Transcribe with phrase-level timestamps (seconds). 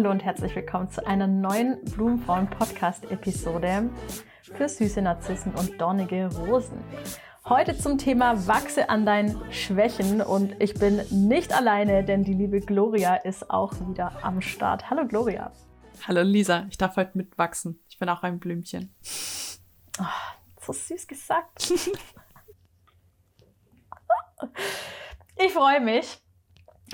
[0.00, 3.90] Hallo und herzlich willkommen zu einer neuen Blumenfrauen Podcast Episode
[4.40, 6.82] für süße Narzissen und dornige Rosen.
[7.44, 12.60] Heute zum Thema Wachse an deinen Schwächen und ich bin nicht alleine, denn die liebe
[12.60, 14.88] Gloria ist auch wieder am Start.
[14.88, 15.52] Hallo Gloria.
[16.08, 17.78] Hallo Lisa, ich darf heute mitwachsen.
[17.90, 18.94] Ich bin auch ein Blümchen.
[20.00, 20.04] Oh,
[20.62, 21.70] so süß gesagt.
[25.36, 26.22] ich freue mich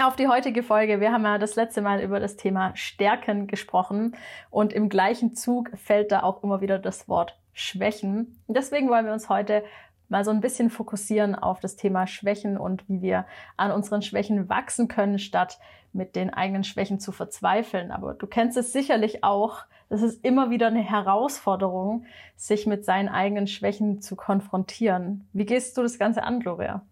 [0.03, 1.01] auf die heutige Folge.
[1.01, 4.15] Wir haben ja das letzte Mal über das Thema Stärken gesprochen
[4.51, 8.39] und im gleichen Zug fällt da auch immer wieder das Wort Schwächen.
[8.49, 9.65] deswegen wollen wir uns heute
[10.09, 13.25] mal so ein bisschen fokussieren auf das Thema Schwächen und wie wir
[13.57, 15.59] an unseren Schwächen wachsen können, statt
[15.95, 17.91] mit den eigenen Schwächen zu verzweifeln.
[17.91, 19.65] Aber du kennst es sicherlich auch.
[19.89, 22.05] Es ist immer wieder eine Herausforderung,
[22.37, 25.27] sich mit seinen eigenen Schwächen zu konfrontieren.
[25.33, 26.85] Wie gehst du das Ganze an, Gloria?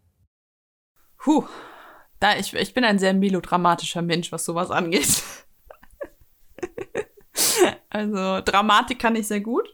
[1.19, 1.45] Puh,
[2.25, 5.23] da ich, ich bin ein sehr melodramatischer Mensch, was sowas angeht.
[7.91, 9.69] also Dramatik kann ich sehr gut.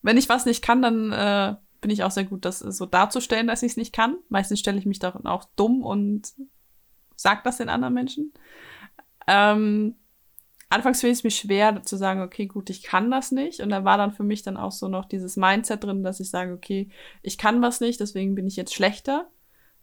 [0.00, 3.48] Wenn ich was nicht kann, dann äh, bin ich auch sehr gut, das so darzustellen,
[3.48, 4.18] dass ich es nicht kann.
[4.28, 6.32] Meistens stelle ich mich dann auch dumm und
[7.16, 8.32] sag das den anderen Menschen.
[9.26, 9.96] Ähm,
[10.68, 13.58] anfangs fiel es mir schwer zu sagen, okay, gut, ich kann das nicht.
[13.58, 16.30] Und da war dann für mich dann auch so noch dieses Mindset drin, dass ich
[16.30, 16.88] sage, okay,
[17.22, 19.28] ich kann was nicht, deswegen bin ich jetzt schlechter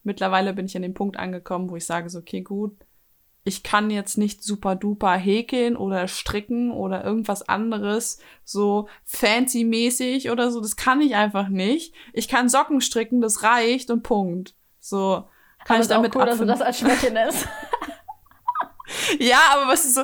[0.03, 2.75] mittlerweile bin ich an dem Punkt angekommen, wo ich sage so, okay, gut,
[3.43, 10.51] ich kann jetzt nicht super duper häkeln oder stricken oder irgendwas anderes, so fancy-mäßig oder
[10.51, 10.61] so.
[10.61, 11.95] Das kann ich einfach nicht.
[12.13, 14.53] Ich kann Socken stricken, das reicht und Punkt.
[14.79, 15.23] So
[15.65, 17.47] kann aber ich damit cool, dass du das als Schwäche ist.
[19.19, 20.03] ja, aber was ist so,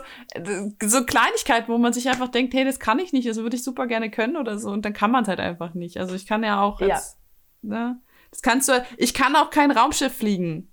[0.84, 3.64] so Kleinigkeiten, wo man sich einfach denkt, hey, das kann ich nicht, das würde ich
[3.64, 4.72] super gerne können oder so.
[4.72, 5.98] Und dann kann man es halt einfach nicht.
[5.98, 7.18] Also ich kann ja auch jetzt,
[7.62, 7.70] ja.
[7.70, 8.02] ne?
[8.32, 8.86] Das kannst du.
[8.98, 10.72] Ich kann auch kein Raumschiff fliegen.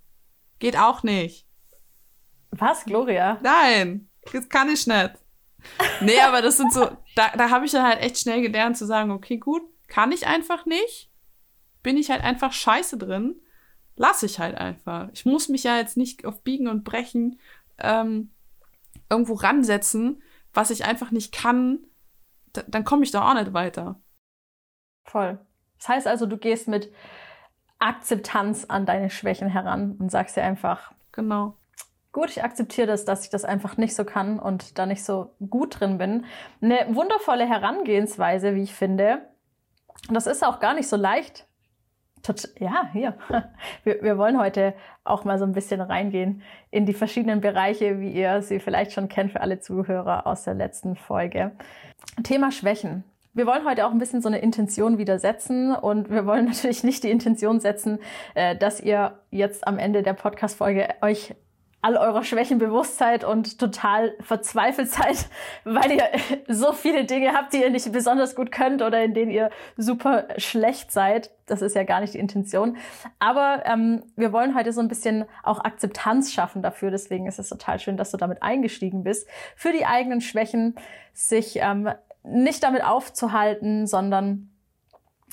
[0.59, 1.47] Geht auch nicht.
[2.51, 3.39] Was, Gloria?
[3.43, 5.13] Nein, das kann ich nicht.
[6.01, 8.87] Nee, aber das sind so, da, da habe ich dann halt echt schnell gelernt zu
[8.87, 11.11] sagen, okay, gut, kann ich einfach nicht.
[11.83, 13.41] Bin ich halt einfach scheiße drin.
[13.97, 15.09] Lass ich halt einfach.
[15.13, 17.39] Ich muss mich ja jetzt nicht auf Biegen und Brechen
[17.79, 18.33] ähm,
[19.09, 20.23] irgendwo ransetzen,
[20.53, 21.87] was ich einfach nicht kann.
[22.53, 24.01] Da, dann komme ich doch auch nicht weiter.
[25.05, 25.39] Voll.
[25.79, 26.93] Das heißt also, du gehst mit
[27.85, 31.55] Akzeptanz an deine Schwächen heran und sagst dir einfach, genau.
[32.13, 35.35] Gut, ich akzeptiere das, dass ich das einfach nicht so kann und da nicht so
[35.51, 36.25] gut drin bin.
[36.63, 39.21] Eine wundervolle Herangehensweise, wie ich finde.
[40.09, 41.47] Und das ist auch gar nicht so leicht.
[42.59, 43.19] Ja, hier.
[43.85, 44.73] Wir, wir wollen heute
[45.03, 46.41] auch mal so ein bisschen reingehen
[46.71, 50.55] in die verschiedenen Bereiche, wie ihr sie vielleicht schon kennt für alle Zuhörer aus der
[50.55, 51.53] letzten Folge.
[52.23, 53.05] Thema Schwächen.
[53.37, 56.85] Wir wollen heute auch ein bisschen so eine Intention wieder setzen und wir wollen natürlich
[56.85, 57.99] nicht die Intention setzen,
[58.35, 61.35] äh, dass ihr jetzt am Ende der Podcast-Folge euch
[61.83, 65.27] all eurer Schwächen bewusst seid und total verzweifelt seid,
[65.65, 66.05] weil ihr
[66.49, 70.29] so viele Dinge habt, die ihr nicht besonders gut könnt oder in denen ihr super
[70.39, 71.31] schlecht seid.
[71.47, 72.77] Das ist ja gar nicht die Intention.
[73.19, 76.93] Aber ähm, wir wollen heute so ein bisschen auch Akzeptanz schaffen dafür.
[76.93, 80.77] Deswegen ist es total schön, dass du damit eingestiegen bist, für die eigenen Schwächen
[81.13, 81.91] sich ähm,
[82.25, 84.51] nicht damit aufzuhalten, sondern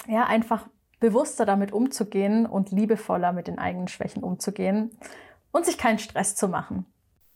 [0.08, 0.68] ja, einfach
[1.00, 4.92] bewusster damit umzugehen und liebevoller mit den eigenen Schwächen umzugehen
[5.52, 6.86] und sich keinen Stress zu machen.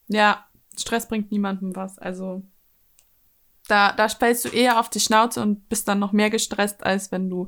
[0.07, 0.45] Ja,
[0.77, 1.97] Stress bringt niemandem was.
[1.97, 2.43] Also
[3.67, 7.11] da, da spellst du eher auf die Schnauze und bist dann noch mehr gestresst, als
[7.11, 7.47] wenn du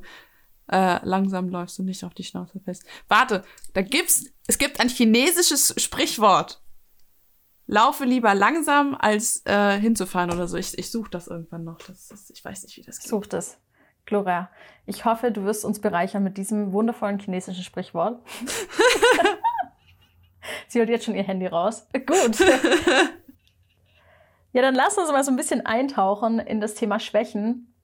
[0.70, 2.84] äh, langsam läufst und nicht auf die Schnauze fest.
[3.06, 6.60] Warte, da gibt's, es gibt ein chinesisches Sprichwort
[7.68, 10.56] laufe lieber langsam, als äh, hinzufahren oder so.
[10.56, 11.78] Ich, ich suche das irgendwann noch.
[11.78, 13.08] Das, das, ich weiß nicht, wie das geht.
[13.08, 13.58] Such das.
[14.06, 14.50] Gloria,
[14.86, 18.22] ich hoffe, du wirst uns bereichern mit diesem wundervollen chinesischen Sprichwort.
[20.68, 21.86] Sie holt jetzt schon ihr Handy raus.
[21.92, 22.40] Gut.
[24.52, 27.74] ja, dann lass uns mal so ein bisschen eintauchen in das Thema Schwächen.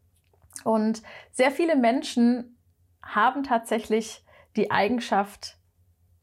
[0.64, 2.56] Und sehr viele Menschen
[3.02, 4.24] haben tatsächlich
[4.56, 5.58] die Eigenschaft,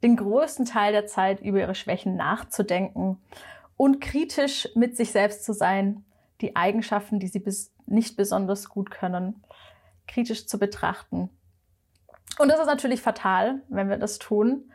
[0.04, 3.22] den größten Teil der Zeit über ihre Schwächen nachzudenken
[3.78, 6.06] und kritisch mit sich selbst zu sein,
[6.42, 9.44] die Eigenschaften, die sie bis nicht besonders gut können,
[10.08, 11.30] kritisch zu betrachten.
[12.40, 14.72] Und das ist natürlich fatal, wenn wir das tun,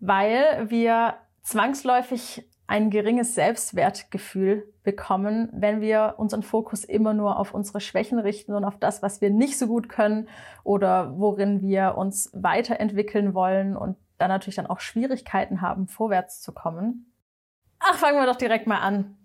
[0.00, 7.80] weil wir zwangsläufig ein geringes Selbstwertgefühl bekommen, wenn wir unseren Fokus immer nur auf unsere
[7.80, 10.28] Schwächen richten und auf das, was wir nicht so gut können
[10.62, 16.52] oder worin wir uns weiterentwickeln wollen und dann natürlich dann auch Schwierigkeiten haben, vorwärts zu
[16.52, 17.12] kommen.
[17.78, 19.16] Ach, fangen wir doch direkt mal an.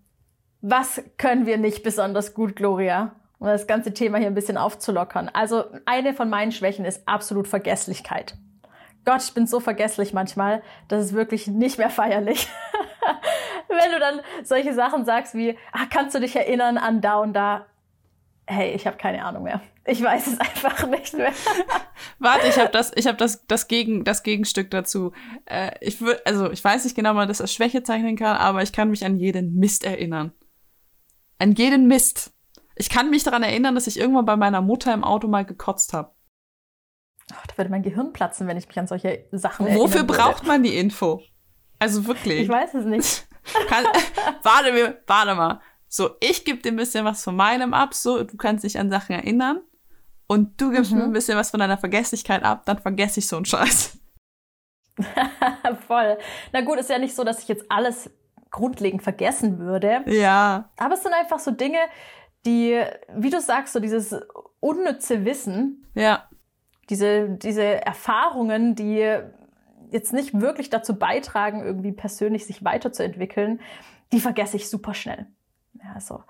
[0.62, 3.16] Was können wir nicht besonders gut, Gloria?
[3.40, 5.30] Um das ganze Thema hier ein bisschen aufzulockern.
[5.30, 8.36] Also eine von meinen Schwächen ist absolut Vergesslichkeit.
[9.06, 12.50] Gott, ich bin so vergesslich manchmal, das ist wirklich nicht mehr feierlich.
[13.69, 17.34] Wenn du dann solche Sachen sagst wie, ach, kannst du dich erinnern an da und
[17.34, 17.66] da?
[18.51, 19.62] Hey, ich habe keine Ahnung mehr.
[19.86, 21.31] Ich weiß es einfach nicht mehr.
[22.19, 25.12] Warte, ich habe das, ich habe das, das Gegen, das Gegenstück dazu.
[25.46, 28.38] Äh, ich würde, also ich weiß nicht genau, ob man das als Schwäche zeichnen kann,
[28.38, 30.31] aber ich kann mich an jeden Mist erinnern.
[31.38, 32.34] An jeden Mist.
[32.75, 35.94] Ich kann mich daran erinnern, dass ich irgendwann bei meiner Mutter im Auto mal gekotzt
[35.94, 36.16] habe.
[37.31, 39.84] Oh, da würde mein Gehirn platzen, wenn ich mich an solche Sachen erinnere.
[39.84, 41.22] Wofür braucht man die Info?
[41.78, 42.42] Also wirklich.
[42.42, 43.28] Ich weiß es nicht.
[43.68, 43.86] Kann,
[44.42, 45.62] warte, warte mal.
[45.89, 48.89] So, ich gebe dir ein bisschen was von meinem ab, so, du kannst dich an
[48.89, 49.62] Sachen erinnern.
[50.27, 51.00] Und du gibst mhm.
[51.00, 53.97] mir ein bisschen was von deiner Vergesslichkeit ab, dann vergesse ich so einen Scheiß.
[55.88, 56.18] Voll.
[56.53, 58.12] Na gut, ist ja nicht so, dass ich jetzt alles
[58.51, 60.03] grundlegend vergessen würde.
[60.06, 60.69] Ja.
[60.77, 61.80] Aber es sind einfach so Dinge,
[62.45, 62.80] die,
[63.15, 64.15] wie du sagst, so dieses
[64.59, 65.86] unnütze Wissen.
[65.95, 66.30] Ja.
[66.89, 69.18] Diese, diese Erfahrungen, die
[69.91, 73.59] jetzt nicht wirklich dazu beitragen, irgendwie persönlich sich weiterzuentwickeln,
[74.12, 75.27] die vergesse ich super schnell.
[75.84, 76.24] Ja, also,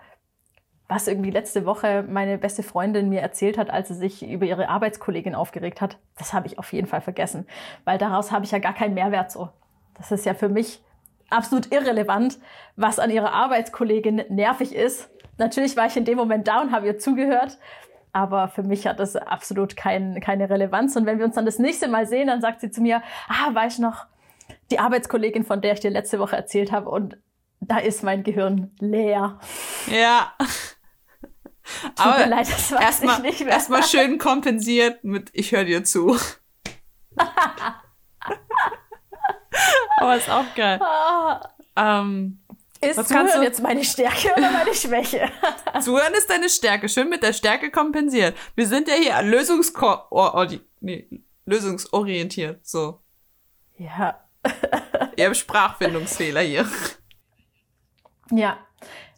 [0.87, 4.69] was irgendwie letzte Woche meine beste Freundin mir erzählt hat, als sie sich über ihre
[4.69, 7.47] Arbeitskollegin aufgeregt hat, das habe ich auf jeden Fall vergessen,
[7.85, 9.49] weil daraus habe ich ja gar keinen Mehrwert so.
[9.95, 10.81] Das ist ja für mich
[11.29, 12.39] absolut irrelevant,
[12.75, 15.09] was an ihrer Arbeitskollegin nervig ist.
[15.37, 17.59] Natürlich war ich in dem Moment da und habe ihr zugehört,
[18.11, 20.95] aber für mich hat das absolut kein, keine Relevanz.
[20.95, 23.53] Und wenn wir uns dann das nächste Mal sehen, dann sagt sie zu mir, ah,
[23.53, 24.07] weiß ich noch,
[24.71, 27.17] die Arbeitskollegin, von der ich dir letzte Woche erzählt habe, und
[27.61, 29.39] da ist mein Gehirn leer.
[29.87, 30.33] Ja.
[30.39, 33.53] Tut Aber mir leid, das weiß erst mal, nicht mehr.
[33.53, 36.17] Erstmal schön kompensiert mit Ich höre dir zu.
[39.97, 40.79] Aber ist auch geil.
[41.75, 42.39] Ähm,
[42.81, 43.43] ist Was Zuhören du?
[43.43, 45.29] jetzt meine Stärke oder meine Schwäche?
[45.81, 46.87] Zuhören ist deine Stärke.
[46.87, 48.37] Schön mit der Stärke kompensiert.
[48.55, 50.45] Wir sind ja hier Lösungsko oh, oh,
[50.79, 51.07] nee,
[51.45, 52.65] lösungsorientiert.
[52.65, 53.01] So.
[53.77, 54.25] Ja.
[55.17, 56.65] Ihr habt Sprachfindungsfehler hier.
[58.31, 58.57] Ja.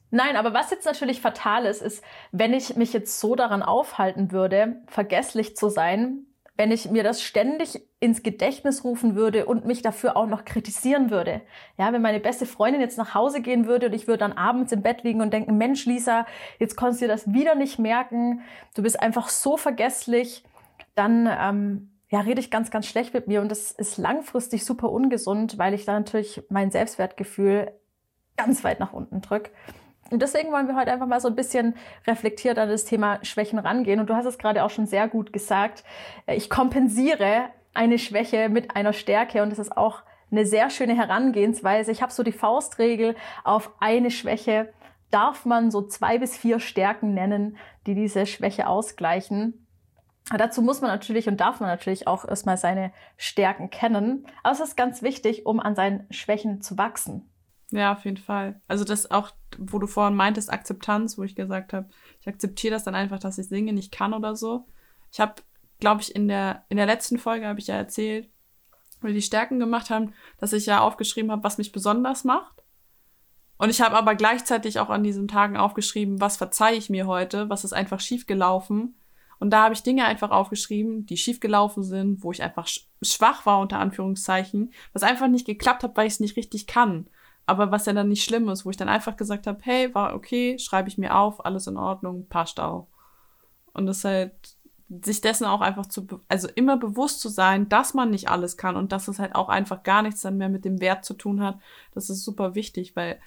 [0.09, 4.31] Nein, aber was jetzt natürlich fatal ist, ist, wenn ich mich jetzt so daran aufhalten
[4.31, 6.25] würde, vergesslich zu sein,
[6.57, 11.09] wenn ich mir das ständig ins Gedächtnis rufen würde und mich dafür auch noch kritisieren
[11.09, 11.41] würde.
[11.77, 14.71] Ja, wenn meine beste Freundin jetzt nach Hause gehen würde und ich würde dann abends
[14.71, 16.25] im Bett liegen und denken, Mensch, Lisa,
[16.59, 18.41] jetzt konntest du dir das wieder nicht merken.
[18.75, 20.43] Du bist einfach so vergesslich.
[20.93, 24.91] Dann, ähm, ja, rede ich ganz, ganz schlecht mit mir und das ist langfristig super
[24.91, 27.71] ungesund, weil ich da natürlich mein Selbstwertgefühl
[28.45, 29.51] ganz weit nach unten drücke.
[30.09, 33.59] Und deswegen wollen wir heute einfach mal so ein bisschen reflektiert an das Thema Schwächen
[33.59, 33.99] rangehen.
[33.99, 35.83] Und du hast es gerade auch schon sehr gut gesagt.
[36.25, 40.95] Äh, ich kompensiere eine Schwäche mit einer Stärke und das ist auch eine sehr schöne
[40.95, 41.91] Herangehensweise.
[41.91, 44.73] Ich habe so die Faustregel auf eine Schwäche
[45.11, 49.67] darf man so zwei bis vier Stärken nennen, die diese Schwäche ausgleichen.
[50.35, 54.25] Dazu muss man natürlich und darf man natürlich auch erstmal seine Stärken kennen.
[54.43, 57.29] Aber es ist ganz wichtig, um an seinen Schwächen zu wachsen.
[57.71, 58.61] Ja, auf jeden Fall.
[58.67, 61.89] Also das auch, wo du vorhin meintest, Akzeptanz, wo ich gesagt habe,
[62.19, 64.65] ich akzeptiere das dann einfach, dass ich singe nicht kann oder so.
[65.11, 65.35] Ich habe,
[65.79, 68.29] glaube ich, in der, in der letzten Folge habe ich ja erzählt,
[68.99, 72.61] wo wir die Stärken gemacht haben, dass ich ja aufgeschrieben habe, was mich besonders macht.
[73.57, 77.49] Und ich habe aber gleichzeitig auch an diesen Tagen aufgeschrieben, was verzeihe ich mir heute,
[77.49, 78.95] was ist einfach schiefgelaufen.
[79.39, 82.67] Und da habe ich Dinge einfach aufgeschrieben, die schiefgelaufen sind, wo ich einfach
[83.01, 87.07] schwach war, unter Anführungszeichen, was einfach nicht geklappt hat, weil ich es nicht richtig kann
[87.51, 90.15] aber was ja dann nicht schlimm ist, wo ich dann einfach gesagt habe, hey, war
[90.15, 92.87] okay, schreibe ich mir auf, alles in Ordnung, passt auch.
[93.73, 94.33] Und das halt,
[95.03, 98.77] sich dessen auch einfach zu, also immer bewusst zu sein, dass man nicht alles kann
[98.77, 101.41] und dass es halt auch einfach gar nichts dann mehr mit dem Wert zu tun
[101.41, 101.59] hat,
[101.93, 103.19] das ist super wichtig, weil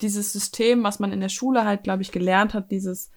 [0.00, 3.10] dieses System, was man in der Schule halt, glaube ich, gelernt hat, dieses,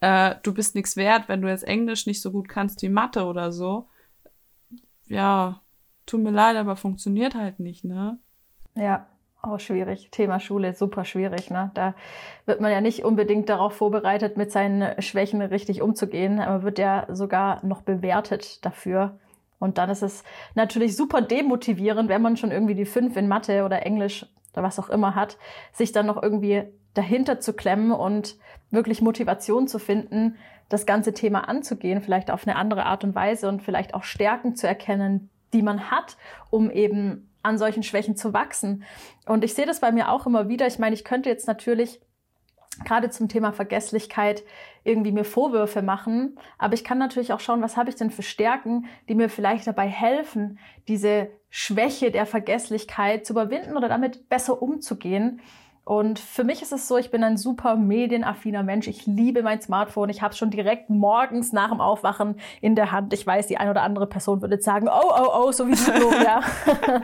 [0.00, 3.24] äh, du bist nichts wert, wenn du jetzt Englisch nicht so gut kannst wie Mathe
[3.24, 3.88] oder so,
[5.06, 5.62] ja,
[6.04, 8.18] tut mir leid, aber funktioniert halt nicht, ne?
[8.74, 9.06] Ja,
[9.42, 10.10] auch schwierig.
[10.10, 11.50] Thema Schule, super schwierig.
[11.50, 11.70] Ne?
[11.74, 11.94] Da
[12.44, 17.06] wird man ja nicht unbedingt darauf vorbereitet, mit seinen Schwächen richtig umzugehen, aber wird ja
[17.08, 19.18] sogar noch bewertet dafür.
[19.58, 20.24] Und dann ist es
[20.54, 24.78] natürlich super demotivierend, wenn man schon irgendwie die fünf in Mathe oder Englisch oder was
[24.78, 25.38] auch immer hat,
[25.72, 28.36] sich dann noch irgendwie dahinter zu klemmen und
[28.70, 30.36] wirklich Motivation zu finden,
[30.68, 34.56] das ganze Thema anzugehen, vielleicht auf eine andere Art und Weise und vielleicht auch Stärken
[34.56, 36.16] zu erkennen, die man hat,
[36.50, 38.84] um eben an solchen Schwächen zu wachsen.
[39.26, 40.66] Und ich sehe das bei mir auch immer wieder.
[40.66, 42.00] Ich meine, ich könnte jetzt natürlich
[42.84, 44.42] gerade zum Thema Vergesslichkeit
[44.84, 48.22] irgendwie mir Vorwürfe machen, aber ich kann natürlich auch schauen, was habe ich denn für
[48.22, 54.62] Stärken, die mir vielleicht dabei helfen, diese Schwäche der Vergesslichkeit zu überwinden oder damit besser
[54.62, 55.40] umzugehen.
[55.90, 58.86] Und für mich ist es so, ich bin ein super medienaffiner Mensch.
[58.86, 60.08] Ich liebe mein Smartphone.
[60.08, 63.12] Ich habe es schon direkt morgens nach dem Aufwachen in der Hand.
[63.12, 66.24] Ich weiß, die eine oder andere Person würde sagen, oh, oh, oh, so wie du,
[66.24, 66.42] ja.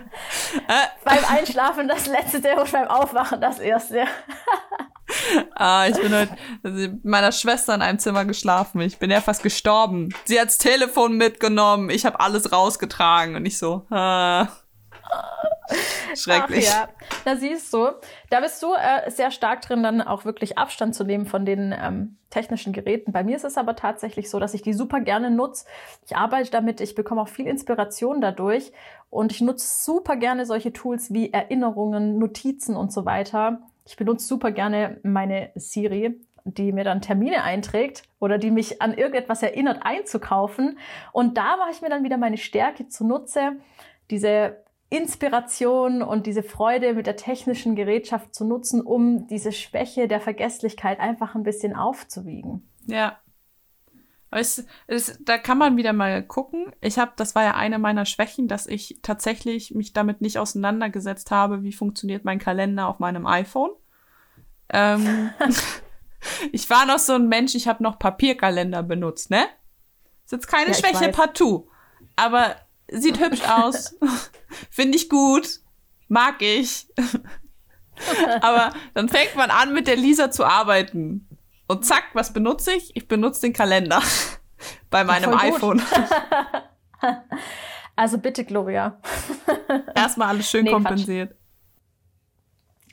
[1.04, 4.04] beim Einschlafen das letzte und beim Aufwachen das erste.
[5.56, 8.80] ah, ich bin heute mit meiner Schwester in einem Zimmer geschlafen.
[8.82, 10.14] Ich bin ja fast gestorben.
[10.26, 11.90] Sie hat das Telefon mitgenommen.
[11.90, 13.84] Ich habe alles rausgetragen und ich so.
[13.90, 14.46] Ah.
[16.14, 16.68] Schrecklich.
[16.70, 16.88] Ach ja,
[17.24, 17.88] da siehst du,
[18.30, 21.74] da bist du äh, sehr stark drin, dann auch wirklich Abstand zu nehmen von den
[21.76, 23.12] ähm, technischen Geräten.
[23.12, 25.66] Bei mir ist es aber tatsächlich so, dass ich die super gerne nutze.
[26.04, 28.72] Ich arbeite damit, ich bekomme auch viel Inspiration dadurch
[29.10, 33.60] und ich nutze super gerne solche Tools wie Erinnerungen, Notizen und so weiter.
[33.84, 38.94] Ich benutze super gerne meine Siri, die mir dann Termine einträgt oder die mich an
[38.94, 40.78] irgendetwas erinnert, einzukaufen.
[41.12, 43.52] Und da mache ich mir dann wieder meine Stärke zunutze,
[44.10, 50.20] diese Inspiration und diese Freude mit der technischen Gerätschaft zu nutzen, um diese Schwäche der
[50.20, 52.68] Vergesslichkeit einfach ein bisschen aufzuwiegen.
[52.86, 53.18] Ja.
[54.30, 56.72] Es, es, da kann man wieder mal gucken.
[56.80, 61.30] Ich habe, das war ja eine meiner Schwächen, dass ich tatsächlich mich damit nicht auseinandergesetzt
[61.30, 63.70] habe, wie funktioniert mein Kalender auf meinem iPhone.
[64.68, 65.30] Ähm,
[66.52, 69.46] ich war noch so ein Mensch, ich habe noch Papierkalender benutzt, ne?
[70.24, 71.68] Ist jetzt keine ja, Schwäche partout.
[72.16, 72.56] Aber
[72.88, 73.96] Sieht hübsch aus.
[74.70, 75.60] Finde ich gut.
[76.08, 76.88] Mag ich.
[78.40, 81.28] Aber dann fängt man an, mit der Lisa zu arbeiten.
[81.66, 82.94] Und zack, was benutze ich?
[82.94, 84.00] Ich benutze den Kalender
[84.90, 85.82] bei meinem iPhone.
[87.96, 89.00] also bitte, Gloria.
[89.94, 91.34] Erstmal alles schön nee, kompensiert.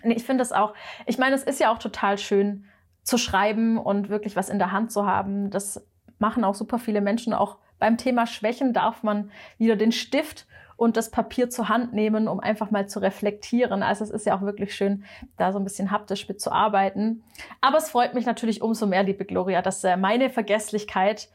[0.03, 0.73] Nee, ich finde das auch.
[1.05, 2.65] Ich meine, es ist ja auch total schön
[3.03, 5.51] zu schreiben und wirklich was in der Hand zu haben.
[5.51, 5.85] Das
[6.19, 10.47] machen auch super viele Menschen auch beim Thema Schwächen darf man wieder den Stift
[10.77, 13.83] und das Papier zur Hand nehmen, um einfach mal zu reflektieren.
[13.83, 15.03] Also es ist ja auch wirklich schön,
[15.35, 17.25] da so ein bisschen haptisch mit zu arbeiten.
[17.59, 21.27] Aber es freut mich natürlich umso mehr, liebe Gloria, dass äh, meine Vergesslichkeit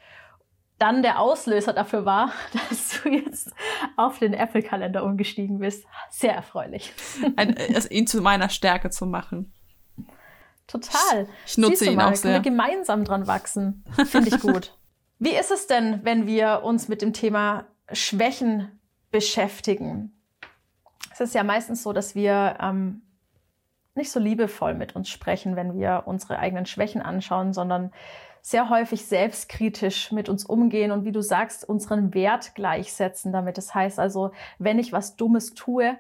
[0.79, 2.33] dann der Auslöser dafür war,
[2.71, 3.53] dass du jetzt
[3.99, 5.85] auf den Apple-Kalender umgestiegen bist.
[6.09, 6.95] Sehr erfreulich.
[7.37, 9.53] Ein, also ihn zu meiner Stärke zu machen.
[10.67, 11.29] Total.
[11.45, 12.33] Ich, nutze ihn mal, auch sehr.
[12.33, 13.85] Wir gemeinsam dran wachsen.
[14.07, 14.73] Finde ich gut.
[15.19, 20.13] Wie ist es denn, wenn wir uns mit dem Thema Schwächen beschäftigen?
[21.13, 23.03] Es ist ja meistens so, dass wir ähm,
[23.97, 27.91] nicht so liebevoll mit uns sprechen, wenn wir unsere eigenen Schwächen anschauen, sondern
[28.43, 33.59] sehr häufig selbstkritisch mit uns umgehen und wie du sagst, unseren Wert gleichsetzen damit.
[33.59, 35.99] Das heißt also, wenn ich was Dummes tue,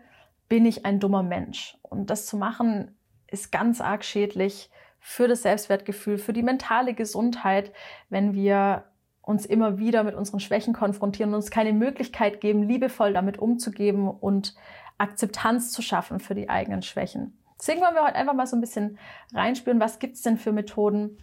[0.48, 1.76] bin ich ein dummer Mensch.
[1.82, 2.96] Und das zu machen
[3.26, 4.70] ist ganz arg schädlich
[5.00, 7.72] für das Selbstwertgefühl, für die mentale Gesundheit,
[8.08, 8.84] wenn wir
[9.28, 14.08] uns immer wieder mit unseren Schwächen konfrontieren und uns keine Möglichkeit geben, liebevoll damit umzugeben
[14.08, 14.54] und
[14.96, 17.38] Akzeptanz zu schaffen für die eigenen Schwächen.
[17.60, 18.98] Deswegen wollen wir heute einfach mal so ein bisschen
[19.34, 21.18] reinspüren, was gibt es denn für Methoden,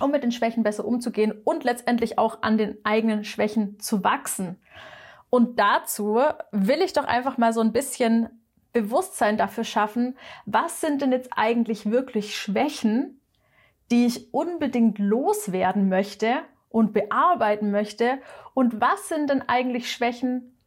[0.00, 4.58] um mit den Schwächen besser umzugehen und letztendlich auch an den eigenen Schwächen zu wachsen.
[5.30, 6.18] Und dazu
[6.50, 8.28] will ich doch einfach mal so ein bisschen
[8.72, 13.20] Bewusstsein dafür schaffen, was sind denn jetzt eigentlich wirklich Schwächen,
[13.92, 16.42] die ich unbedingt loswerden möchte
[16.76, 18.18] und bearbeiten möchte?
[18.52, 20.58] Und was sind denn eigentlich Schwächen,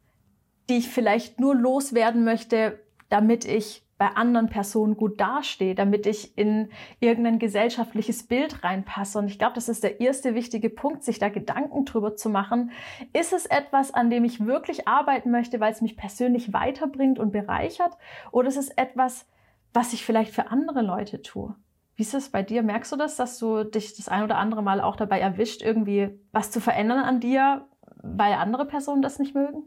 [0.68, 6.36] die ich vielleicht nur loswerden möchte, damit ich bei anderen Personen gut dastehe, damit ich
[6.36, 9.18] in irgendein gesellschaftliches Bild reinpasse.
[9.18, 12.72] Und ich glaube, das ist der erste wichtige Punkt, sich da Gedanken drüber zu machen.
[13.12, 17.30] Ist es etwas, an dem ich wirklich arbeiten möchte, weil es mich persönlich weiterbringt und
[17.30, 17.96] bereichert?
[18.32, 19.28] Oder ist es etwas,
[19.72, 21.54] was ich vielleicht für andere Leute tue?
[22.00, 22.62] Wie ist es bei dir?
[22.62, 26.08] Merkst du das, dass du dich das ein oder andere Mal auch dabei erwischt, irgendwie
[26.32, 27.68] was zu verändern an dir,
[28.02, 29.64] weil andere Personen das nicht mögen?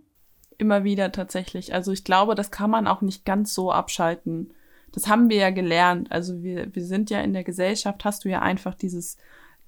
[0.58, 1.76] Immer wieder tatsächlich.
[1.76, 4.52] Also ich glaube, das kann man auch nicht ganz so abschalten.
[4.94, 6.12] Das haben wir ja gelernt.
[6.12, 9.18] Also wir, wir sind ja in der Gesellschaft, hast du ja einfach dieses,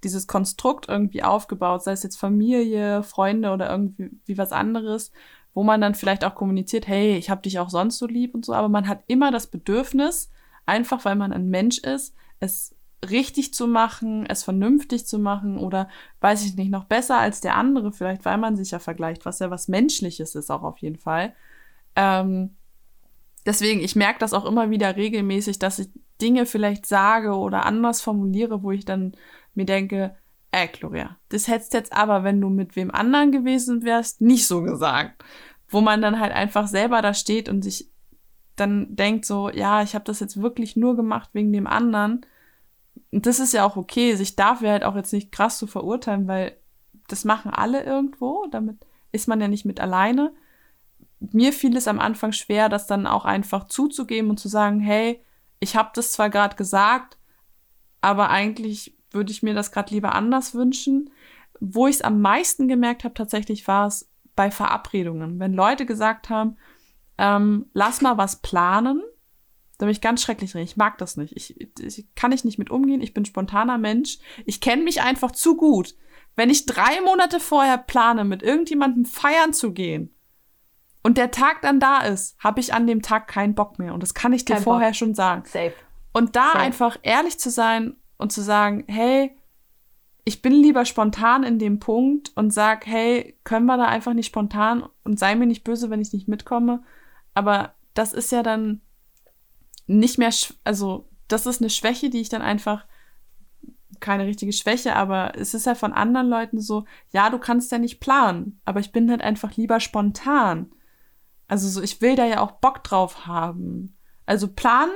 [0.04, 5.12] dieses Konstrukt irgendwie aufgebaut, sei es jetzt Familie, Freunde oder irgendwie wie was anderes,
[5.54, 8.44] wo man dann vielleicht auch kommuniziert, hey, ich habe dich auch sonst so lieb und
[8.44, 10.32] so, aber man hat immer das Bedürfnis,
[10.66, 12.76] einfach weil man ein Mensch ist, es
[13.10, 15.90] richtig zu machen, es vernünftig zu machen oder
[16.22, 19.40] weiß ich nicht, noch besser als der andere, vielleicht weil man sich ja vergleicht, was
[19.40, 21.34] ja was Menschliches ist auch auf jeden Fall.
[21.96, 22.56] Ähm,
[23.46, 25.90] deswegen, ich merke das auch immer wieder regelmäßig, dass ich
[26.22, 29.16] Dinge vielleicht sage oder anders formuliere, wo ich dann
[29.54, 30.16] mir denke,
[30.52, 34.62] ey, Gloria, das hättest jetzt aber, wenn du mit wem anderen gewesen wärst, nicht so
[34.62, 35.24] gesagt.
[35.68, 37.90] Wo man dann halt einfach selber da steht und sich
[38.56, 42.26] dann denkt so, ja, ich habe das jetzt wirklich nur gemacht wegen dem anderen.
[43.12, 46.28] Und das ist ja auch okay, sich dafür halt auch jetzt nicht krass zu verurteilen,
[46.28, 46.56] weil
[47.08, 48.78] das machen alle irgendwo, damit
[49.12, 50.34] ist man ja nicht mit alleine.
[51.20, 55.22] Mir fiel es am Anfang schwer, das dann auch einfach zuzugeben und zu sagen, hey,
[55.60, 57.18] ich habe das zwar gerade gesagt,
[58.02, 61.10] aber eigentlich würde ich mir das gerade lieber anders wünschen.
[61.60, 65.40] Wo ich es am meisten gemerkt habe, tatsächlich war es bei Verabredungen.
[65.40, 66.58] Wenn Leute gesagt haben,
[67.18, 69.02] ähm, lass mal was planen.
[69.78, 70.64] Da bin ich ganz schrecklich drin.
[70.64, 71.36] Ich mag das nicht.
[71.36, 73.02] Ich, ich kann ich nicht mit umgehen.
[73.02, 74.20] Ich bin spontaner Mensch.
[74.46, 75.96] Ich kenne mich einfach zu gut.
[76.36, 80.14] Wenn ich drei Monate vorher plane, mit irgendjemandem feiern zu gehen
[81.04, 83.94] und der Tag dann da ist, habe ich an dem Tag keinen Bock mehr.
[83.94, 84.96] Und das kann ich dir Kein vorher Bock.
[84.96, 85.44] schon sagen.
[85.46, 85.74] Safe.
[86.14, 86.60] Und da Safe.
[86.60, 89.38] einfach ehrlich zu sein und zu sagen, hey,
[90.26, 94.26] ich bin lieber spontan in dem Punkt und sag, hey, können wir da einfach nicht
[94.26, 96.84] spontan und sei mir nicht böse, wenn ich nicht mitkomme.
[97.36, 98.82] Aber das ist ja dann
[99.86, 102.86] nicht mehr, also das ist eine Schwäche, die ich dann einfach,
[104.00, 107.78] keine richtige Schwäche, aber es ist ja von anderen Leuten so, ja, du kannst ja
[107.78, 110.72] nicht planen, aber ich bin halt einfach lieber spontan.
[111.48, 113.96] Also so, ich will da ja auch Bock drauf haben.
[114.26, 114.92] Also planen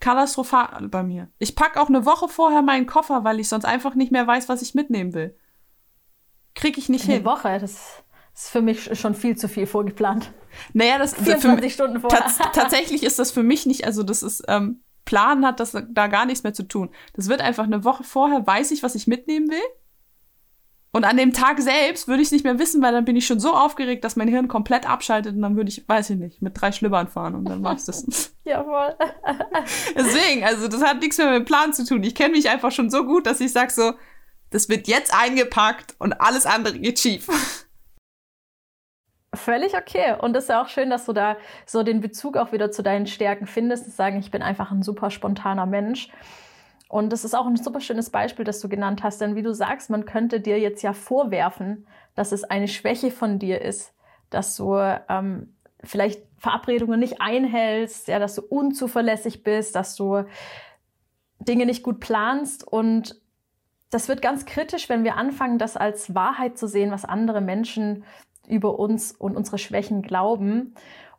[0.00, 1.30] katastrophal bei mir.
[1.38, 4.48] Ich pack auch eine Woche vorher meinen Koffer, weil ich sonst einfach nicht mehr weiß,
[4.48, 5.36] was ich mitnehmen will.
[6.54, 7.26] Krieg ich nicht eine hin.
[7.26, 8.02] Eine Woche, das
[8.34, 10.32] ist für mich schon viel zu viel vorgeplant.
[10.72, 12.24] Naja, das 24 für, Stunden vorher.
[12.52, 16.26] tatsächlich ist das für mich nicht, also das ist, ähm, Planen hat das da gar
[16.26, 16.90] nichts mehr zu tun.
[17.14, 19.62] Das wird einfach eine Woche vorher, weiß ich, was ich mitnehmen will.
[20.94, 23.26] Und an dem Tag selbst würde ich es nicht mehr wissen, weil dann bin ich
[23.26, 26.42] schon so aufgeregt, dass mein Hirn komplett abschaltet und dann würde ich, weiß ich nicht,
[26.42, 28.34] mit drei Schlüppern fahren und dann du es.
[28.44, 28.94] Jawohl.
[29.96, 32.02] Deswegen, also das hat nichts mehr mit dem Plan zu tun.
[32.02, 33.94] Ich kenne mich einfach schon so gut, dass ich sage so,
[34.50, 37.26] das wird jetzt eingepackt und alles andere geht schief.
[39.34, 40.14] Völlig okay.
[40.18, 42.82] Und es ist ja auch schön, dass du da so den Bezug auch wieder zu
[42.82, 43.86] deinen Stärken findest.
[43.86, 46.10] Und sagen, ich bin einfach ein super spontaner Mensch.
[46.88, 49.22] Und das ist auch ein super schönes Beispiel, das du genannt hast.
[49.22, 53.38] Denn wie du sagst, man könnte dir jetzt ja vorwerfen, dass es eine Schwäche von
[53.38, 53.94] dir ist,
[54.28, 54.76] dass du
[55.08, 60.24] ähm, vielleicht Verabredungen nicht einhältst, ja, dass du unzuverlässig bist, dass du
[61.38, 62.66] Dinge nicht gut planst.
[62.66, 63.18] Und
[63.88, 68.04] das wird ganz kritisch, wenn wir anfangen, das als Wahrheit zu sehen, was andere Menschen
[68.48, 70.74] über uns und unsere Schwächen glauben,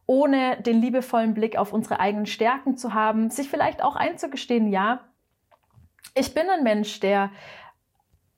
[0.05, 5.01] ohne den liebevollen Blick auf unsere eigenen Stärken zu haben, sich vielleicht auch einzugestehen, ja,
[6.15, 7.31] ich bin ein Mensch, der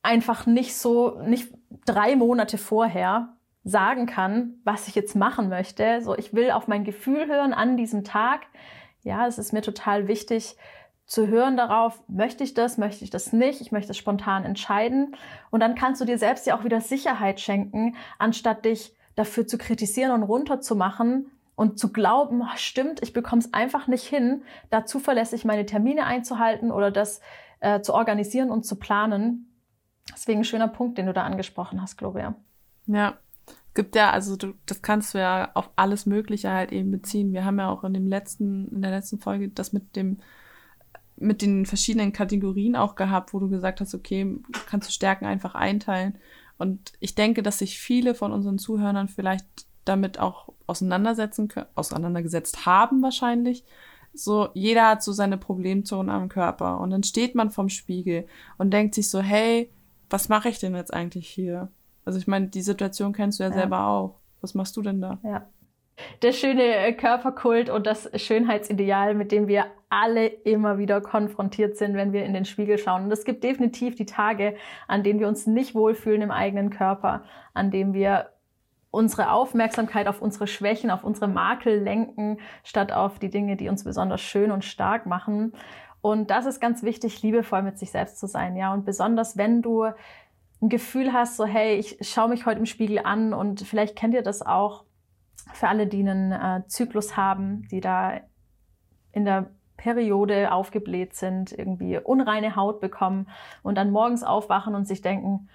[0.02, 1.52] einfach nicht so, nicht
[1.86, 6.02] drei Monate vorher sagen kann, was ich jetzt machen möchte.
[6.02, 8.42] So, ich will auf mein Gefühl hören an diesem Tag.
[9.02, 10.56] Ja, es ist mir total wichtig
[11.06, 15.16] zu hören darauf, möchte ich das, möchte ich das nicht, ich möchte es spontan entscheiden.
[15.52, 19.58] Und dann kannst du dir selbst ja auch wieder Sicherheit schenken, anstatt dich dafür zu
[19.58, 24.86] kritisieren und runterzumachen und zu glauben, ach, stimmt, ich bekomme es einfach nicht hin, da
[24.86, 27.22] zuverlässig meine Termine einzuhalten oder das
[27.60, 29.52] äh, zu organisieren und zu planen.
[30.12, 32.36] Deswegen ein schöner Punkt, den du da angesprochen hast, Gloria.
[32.88, 33.18] Ja,
[33.74, 37.32] gibt ja, also du, das kannst du ja auf alles Mögliche halt eben beziehen.
[37.32, 40.20] Wir haben ja auch in dem letzten, in der letzten Folge das mit dem,
[41.18, 45.56] mit den verschiedenen Kategorien auch gehabt, wo du gesagt hast, okay, kannst du Stärken einfach
[45.56, 46.18] einteilen.
[46.58, 49.46] Und ich denke, dass sich viele von unseren Zuhörern vielleicht
[49.86, 53.64] damit auch auseinandersetzen können, auseinandergesetzt haben wahrscheinlich
[54.18, 56.80] so, jeder hat so seine Problemzonen am Körper.
[56.80, 59.70] Und dann steht man vorm Spiegel und denkt sich so, hey,
[60.10, 61.70] was mache ich denn jetzt eigentlich hier?
[62.06, 64.20] Also ich meine, die Situation kennst du ja, ja, selber auch.
[64.42, 65.20] Was machst du denn da?
[65.24, 65.48] Ja.
[66.22, 71.96] Der schöne äh, Körperkult und das Schönheitsideal, mit dem wir alle immer wieder konfrontiert sind,
[71.96, 73.06] wenn wir in den Spiegel schauen.
[73.06, 74.56] Und es gibt definitiv die Tage,
[74.88, 78.30] an denen wir uns nicht wohlfühlen im eigenen Körper, an denen wir
[78.92, 83.84] unsere Aufmerksamkeit auf unsere Schwächen, auf unsere Makel lenken, statt auf die Dinge, die uns
[83.84, 85.54] besonders schön und stark machen.
[86.02, 88.74] Und das ist ganz wichtig, liebevoll mit sich selbst zu sein, ja.
[88.74, 89.86] Und besonders, wenn du
[90.62, 94.14] ein Gefühl hast, so, hey, ich schaue mich heute im Spiegel an und vielleicht kennt
[94.14, 94.86] ihr das auch
[95.54, 98.22] für alle, die einen äh, Zyklus haben, die da
[99.12, 103.28] in der Periode aufgebläht sind, irgendwie unreine Haut bekommen
[103.62, 105.50] und dann morgens aufwachen und sich denken,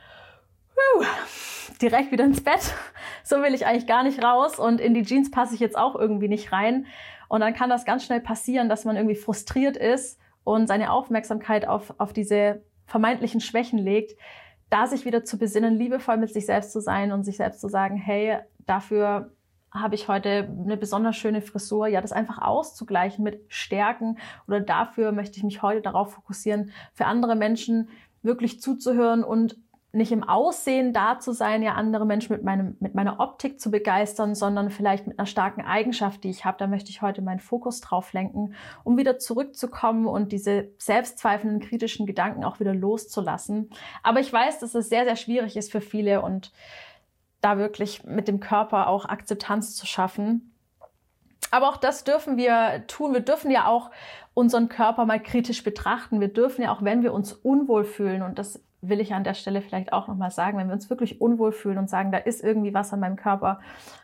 [1.81, 2.75] direkt wieder ins Bett.
[3.23, 5.95] So will ich eigentlich gar nicht raus und in die Jeans passe ich jetzt auch
[5.95, 6.87] irgendwie nicht rein.
[7.29, 11.69] Und dann kann das ganz schnell passieren, dass man irgendwie frustriert ist und seine Aufmerksamkeit
[11.69, 14.19] auf, auf diese vermeintlichen Schwächen legt,
[14.69, 17.69] da sich wieder zu besinnen, liebevoll mit sich selbst zu sein und sich selbst zu
[17.69, 19.31] sagen, hey, dafür
[19.73, 25.13] habe ich heute eine besonders schöne Frisur, ja, das einfach auszugleichen mit Stärken oder dafür
[25.13, 27.89] möchte ich mich heute darauf fokussieren, für andere Menschen
[28.23, 29.57] wirklich zuzuhören und
[29.93, 33.73] nicht im Aussehen da zu sein, ja andere Menschen mit, meinem, mit meiner Optik zu
[33.73, 36.59] begeistern, sondern vielleicht mit einer starken Eigenschaft, die ich habe.
[36.59, 38.55] Da möchte ich heute meinen Fokus drauf lenken,
[38.85, 43.71] um wieder zurückzukommen und diese selbstzweifelnden, kritischen Gedanken auch wieder loszulassen.
[44.05, 46.53] Aber ich weiß, dass es sehr, sehr schwierig ist für viele und
[47.41, 50.55] da wirklich mit dem Körper auch Akzeptanz zu schaffen.
[51.51, 53.13] Aber auch das dürfen wir tun.
[53.13, 53.91] Wir dürfen ja auch
[54.35, 56.21] unseren Körper mal kritisch betrachten.
[56.21, 59.35] Wir dürfen ja auch, wenn wir uns unwohl fühlen, und das will ich an der
[59.35, 62.43] Stelle vielleicht auch nochmal sagen, wenn wir uns wirklich unwohl fühlen und sagen, da ist
[62.43, 63.61] irgendwie was an meinem Körper,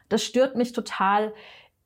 [0.08, 1.32] das stört mich total,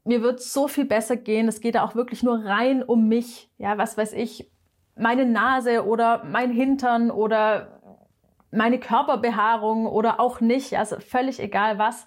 [0.04, 1.46] mir wird so viel besser gehen.
[1.46, 3.50] Es geht da auch wirklich nur rein um mich.
[3.58, 4.50] Ja, was weiß ich,
[4.96, 7.79] meine Nase oder mein Hintern oder
[8.50, 12.06] meine Körperbehaarung oder auch nicht, also völlig egal was.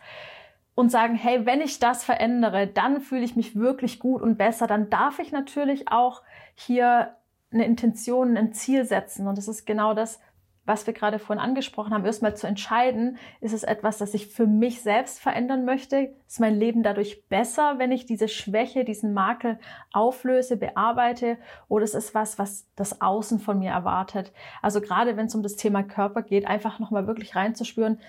[0.75, 4.65] Und sagen, hey, wenn ich das verändere, dann fühle ich mich wirklich gut und besser.
[4.65, 6.23] Dann darf ich natürlich auch
[6.55, 7.15] hier
[7.51, 9.27] eine Intention, ein Ziel setzen.
[9.27, 10.19] Und das ist genau das,
[10.65, 14.47] was wir gerade vorhin angesprochen haben, erstmal zu entscheiden, ist es etwas, das ich für
[14.47, 16.13] mich selbst verändern möchte?
[16.27, 19.59] Ist mein Leben dadurch besser, wenn ich diese Schwäche, diesen Makel
[19.91, 21.37] auflöse, bearbeite?
[21.67, 24.31] Oder ist es was, was das Außen von mir erwartet?
[24.61, 27.99] Also gerade wenn es um das Thema Körper geht, einfach nochmal wirklich reinzuspüren,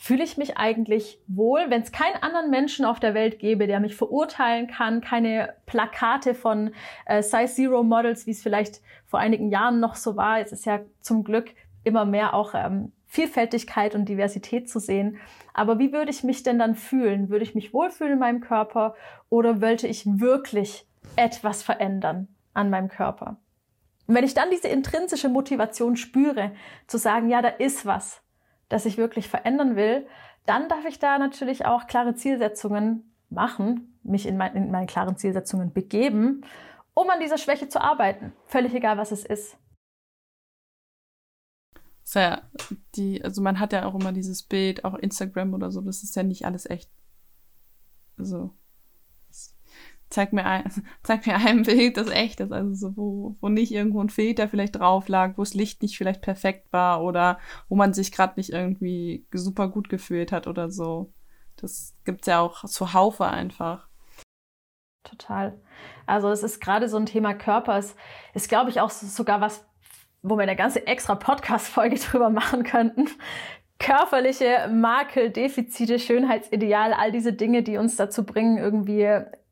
[0.00, 3.80] fühle ich mich eigentlich wohl, wenn es keinen anderen Menschen auf der Welt gäbe, der
[3.80, 6.72] mich verurteilen kann, keine Plakate von
[7.04, 10.38] äh, Size Zero Models, wie es vielleicht vor einigen Jahren noch so war.
[10.38, 11.50] Es ist ja zum Glück
[11.88, 15.18] immer mehr auch ähm, Vielfältigkeit und Diversität zu sehen.
[15.54, 17.30] Aber wie würde ich mich denn dann fühlen?
[17.30, 18.94] Würde ich mich wohlfühlen in meinem Körper
[19.30, 23.38] oder wollte ich wirklich etwas verändern an meinem Körper?
[24.06, 26.52] Und wenn ich dann diese intrinsische Motivation spüre,
[26.86, 28.22] zu sagen, ja, da ist was,
[28.68, 30.06] das ich wirklich verändern will,
[30.46, 35.16] dann darf ich da natürlich auch klare Zielsetzungen machen, mich in, mein, in meine klaren
[35.16, 36.42] Zielsetzungen begeben,
[36.94, 38.32] um an dieser Schwäche zu arbeiten.
[38.46, 39.58] Völlig egal, was es ist
[42.08, 42.40] ist ja
[42.96, 46.16] die, also man hat ja auch immer dieses Bild, auch Instagram oder so, das ist
[46.16, 46.90] ja nicht alles echt.
[48.16, 48.54] Also,
[50.08, 53.72] zeig mir ein, zeig mir ein Bild, das echt ist, also so, wo, wo nicht
[53.72, 57.76] irgendwo ein Filter vielleicht drauf lag, wo das Licht nicht vielleicht perfekt war oder wo
[57.76, 61.12] man sich gerade nicht irgendwie super gut gefühlt hat oder so.
[61.56, 63.86] Das gibt's ja auch zuhaufe einfach.
[65.04, 65.60] Total.
[66.06, 67.94] Also es ist gerade so ein Thema Körper, es
[68.32, 69.67] ist, glaube ich, auch sogar was,
[70.28, 73.08] wo wir eine ganze extra Podcast-Folge drüber machen könnten.
[73.78, 79.06] Körperliche Makel, Defizite, Schönheitsideal, all diese Dinge, die uns dazu bringen, irgendwie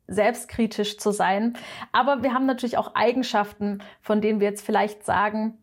[0.08, 1.54] selbstkritisch zu sein.
[1.92, 5.58] Aber wir haben natürlich auch Eigenschaften, von denen wir jetzt vielleicht sagen,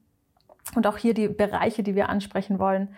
[0.75, 2.95] und auch hier die Bereiche, die wir ansprechen wollen.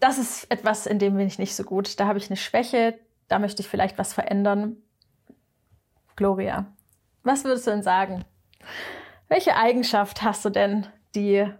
[0.00, 1.98] Das ist etwas, in dem bin ich nicht so gut.
[1.98, 4.76] Da habe ich eine Schwäche, da möchte ich vielleicht was verändern.
[6.16, 6.66] Gloria,
[7.22, 8.24] was würdest du denn sagen?
[9.32, 11.50] Welche Eigenschaft hast du denn, die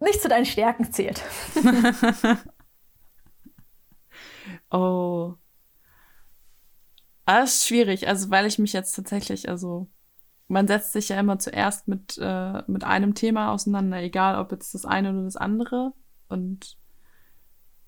[0.00, 1.22] nicht zu deinen Stärken zählt?
[4.70, 5.34] oh.
[7.26, 9.90] Das ist schwierig, also weil ich mich jetzt tatsächlich, also
[10.48, 14.72] man setzt sich ja immer zuerst mit, äh, mit einem Thema auseinander, egal ob jetzt
[14.72, 15.92] das eine oder das andere.
[16.30, 16.78] Und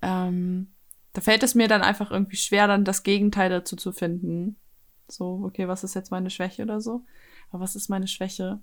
[0.03, 0.75] ähm,
[1.15, 4.59] da fällt es mir dann einfach irgendwie schwer, dann das Gegenteil dazu zu finden.
[5.09, 7.07] So, okay, was ist jetzt meine Schwäche oder so?
[7.51, 8.61] Aber was ist meine Schwäche?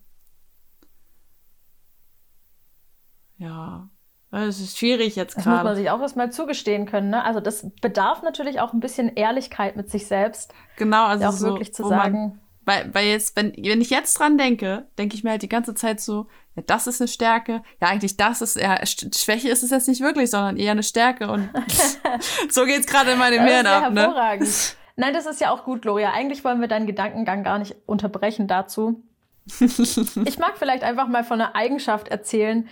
[3.38, 3.90] Ja.
[4.32, 5.50] Es ist schwierig jetzt gerade.
[5.50, 7.10] Das muss man sich auch erstmal zugestehen können.
[7.10, 7.24] Ne?
[7.24, 10.54] Also das bedarf natürlich auch ein bisschen Ehrlichkeit mit sich selbst.
[10.78, 12.14] Genau, also auch so, wirklich zu sagen.
[12.14, 15.50] Man, weil, weil jetzt, wenn, wenn ich jetzt dran denke, denke ich mir halt die
[15.50, 17.62] ganze Zeit so, ja, das ist eine Stärke.
[17.80, 21.32] Ja, eigentlich das ist, ja, Schwäche ist es jetzt nicht wirklich, sondern eher eine Stärke.
[21.32, 21.50] Und
[22.50, 23.94] so geht's gerade in meinem Hirn ab.
[23.94, 24.40] Ne?
[24.96, 26.12] Nein, das ist ja auch gut, Gloria.
[26.12, 29.04] Eigentlich wollen wir deinen Gedankengang gar nicht unterbrechen dazu.
[29.60, 32.68] ich mag vielleicht einfach mal von einer Eigenschaft erzählen,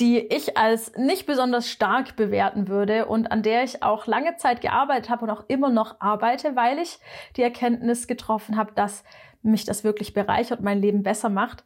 [0.00, 4.60] die ich als nicht besonders stark bewerten würde und an der ich auch lange Zeit
[4.60, 6.98] gearbeitet habe und auch immer noch arbeite, weil ich
[7.36, 9.04] die Erkenntnis getroffen habe, dass
[9.42, 11.64] mich das wirklich bereichert und mein Leben besser macht.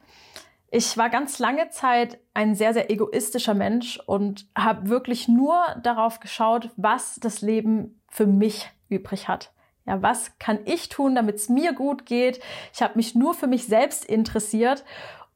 [0.70, 6.18] Ich war ganz lange Zeit ein sehr, sehr egoistischer Mensch und habe wirklich nur darauf
[6.20, 9.51] geschaut, was das Leben für mich übrig hat.
[9.86, 12.40] Ja, was kann ich tun, damit es mir gut geht?
[12.72, 14.84] Ich habe mich nur für mich selbst interessiert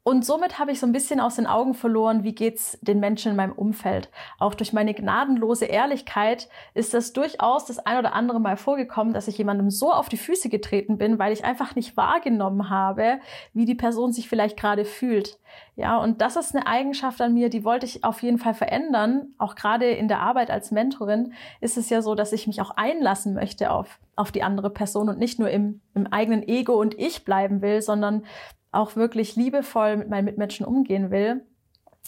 [0.06, 3.32] und somit habe ich so ein bisschen aus den Augen verloren, wie geht's den Menschen
[3.32, 4.08] in meinem Umfeld.
[4.38, 9.26] Auch durch meine gnadenlose Ehrlichkeit ist das durchaus das ein oder andere Mal vorgekommen, dass
[9.26, 13.18] ich jemandem so auf die Füße getreten bin, weil ich einfach nicht wahrgenommen habe,
[13.52, 15.40] wie die Person sich vielleicht gerade fühlt.
[15.74, 19.34] Ja, und das ist eine Eigenschaft an mir, die wollte ich auf jeden Fall verändern.
[19.38, 22.70] Auch gerade in der Arbeit als Mentorin ist es ja so, dass ich mich auch
[22.70, 26.96] einlassen möchte auf, auf die andere Person und nicht nur im, im eigenen Ego und
[26.96, 28.22] ich bleiben will, sondern
[28.72, 31.46] auch wirklich liebevoll mit meinen Mitmenschen umgehen will.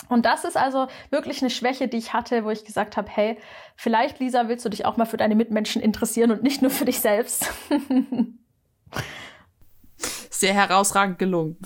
[0.09, 3.38] Und das ist also wirklich eine Schwäche, die ich hatte, wo ich gesagt habe, hey,
[3.77, 6.85] vielleicht, Lisa, willst du dich auch mal für deine Mitmenschen interessieren und nicht nur für
[6.85, 7.53] dich selbst.
[10.31, 11.59] Sehr herausragend gelungen.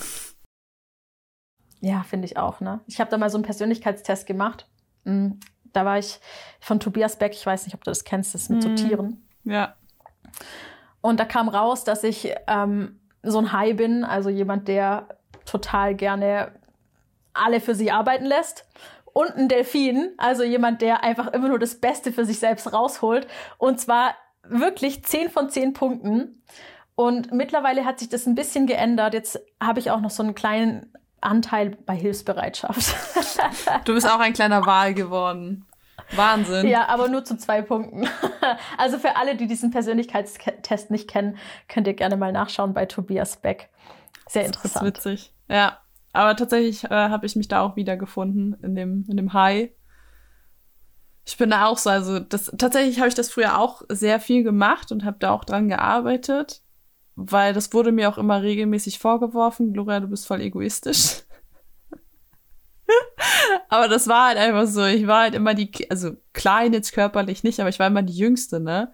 [1.80, 2.60] Ja, finde ich auch.
[2.60, 2.80] Ne?
[2.86, 4.66] Ich habe da mal so einen Persönlichkeitstest gemacht.
[5.04, 5.32] Mm,
[5.72, 6.20] da war ich
[6.60, 8.76] von Tobias Beck, ich weiß nicht, ob du das kennst, das ist mit so mm,
[8.76, 9.28] Tieren.
[9.44, 9.76] Ja.
[11.00, 15.08] Und da kam raus, dass ich ähm, so ein Hai bin, also jemand, der
[15.44, 16.52] total gerne
[17.34, 18.66] alle für sich arbeiten lässt.
[19.12, 23.26] Und ein Delfin, also jemand, der einfach immer nur das Beste für sich selbst rausholt.
[23.58, 26.42] Und zwar wirklich 10 von 10 Punkten.
[26.94, 29.14] Und mittlerweile hat sich das ein bisschen geändert.
[29.14, 32.94] Jetzt habe ich auch noch so einen kleinen Anteil bei Hilfsbereitschaft.
[33.84, 35.66] du bist auch ein kleiner Wal geworden.
[36.16, 36.66] Wahnsinn.
[36.66, 38.08] Ja, aber nur zu zwei Punkten.
[38.76, 41.36] Also für alle, die diesen Persönlichkeitstest nicht kennen,
[41.68, 43.68] könnt ihr gerne mal nachschauen bei Tobias Beck.
[44.28, 44.74] Sehr interessant.
[44.74, 45.34] Das ist witzig.
[45.48, 45.78] Ja,
[46.12, 49.70] aber tatsächlich äh, habe ich mich da auch wiedergefunden in dem in dem High.
[51.24, 54.42] Ich bin da auch so, also das tatsächlich habe ich das früher auch sehr viel
[54.42, 56.62] gemacht und habe da auch dran gearbeitet,
[57.14, 59.72] weil das wurde mir auch immer regelmäßig vorgeworfen.
[59.72, 61.22] Gloria, du bist voll egoistisch.
[63.68, 64.84] aber das war halt einfach so.
[64.84, 68.16] Ich war halt immer die, also klein jetzt körperlich nicht, aber ich war immer die
[68.16, 68.92] Jüngste, ne?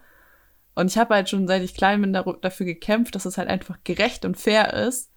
[0.75, 3.79] Und ich habe halt schon, seit ich klein bin, dafür gekämpft, dass es halt einfach
[3.83, 5.11] gerecht und fair ist.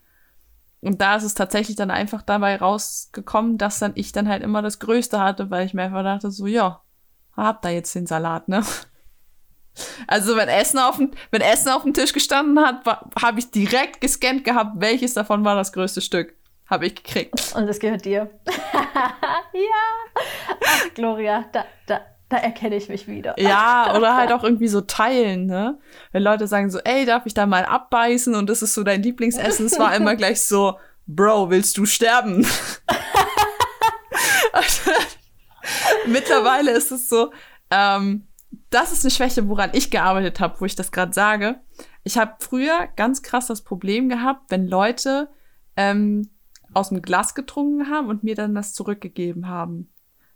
[0.82, 4.63] Und da ist es tatsächlich dann einfach dabei rausgekommen, dass dann ich dann halt immer
[4.63, 6.82] das Größte hatte, weil ich mir einfach dachte, so, ja,
[7.38, 8.63] hab da jetzt den Salat, ne?
[10.06, 12.84] Also wenn Essen auf dem, wenn Essen auf dem Tisch gestanden hat,
[13.22, 16.36] habe ich direkt gescannt gehabt, welches davon war das größte Stück
[16.72, 17.54] habe ich gekriegt.
[17.54, 18.30] Und das gehört dir.
[18.48, 20.22] ja.
[20.66, 23.36] Ach, Gloria, da, da, da erkenne ich mich wieder.
[23.38, 25.78] Ja, oder halt auch irgendwie so teilen, ne?
[26.14, 29.04] Wenn Leute sagen so, ey, darf ich da mal abbeißen und das ist so dein
[29.04, 32.48] Lieblingsessen, es war immer gleich so, Bro, willst du sterben?
[36.08, 37.34] Mittlerweile ist es so,
[37.70, 38.28] ähm,
[38.70, 41.60] das ist eine Schwäche, woran ich gearbeitet habe, wo ich das gerade sage.
[42.04, 45.30] Ich habe früher ganz krass das Problem gehabt, wenn Leute
[45.76, 46.30] ähm,
[46.74, 49.92] aus dem Glas getrunken haben und mir dann das zurückgegeben haben.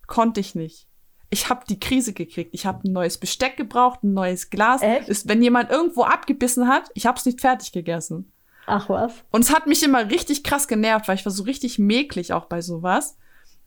[0.08, 0.88] Konnte ich nicht.
[1.30, 2.52] Ich habe die Krise gekriegt.
[2.54, 4.82] Ich habe ein neues Besteck gebraucht, ein neues Glas.
[4.82, 5.10] Echt?
[5.10, 8.32] Ist, wenn jemand irgendwo abgebissen hat, ich habe es nicht fertig gegessen.
[8.68, 9.14] Ach was.
[9.32, 12.46] Und es hat mich immer richtig krass genervt, weil ich war so richtig mäglich auch
[12.46, 13.18] bei sowas.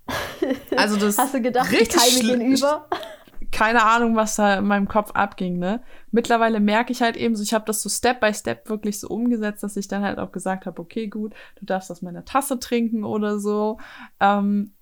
[0.76, 2.88] Also das Hast du gedacht, die Keime gehen über?
[3.58, 5.82] Keine Ahnung, was da in meinem Kopf abging, ne?
[6.12, 9.08] Mittlerweile merke ich halt eben so, ich habe das so Step by Step wirklich so
[9.08, 12.60] umgesetzt, dass ich dann halt auch gesagt habe, okay, gut, du darfst aus meiner Tasse
[12.60, 13.78] trinken oder so.
[14.20, 14.74] Ähm,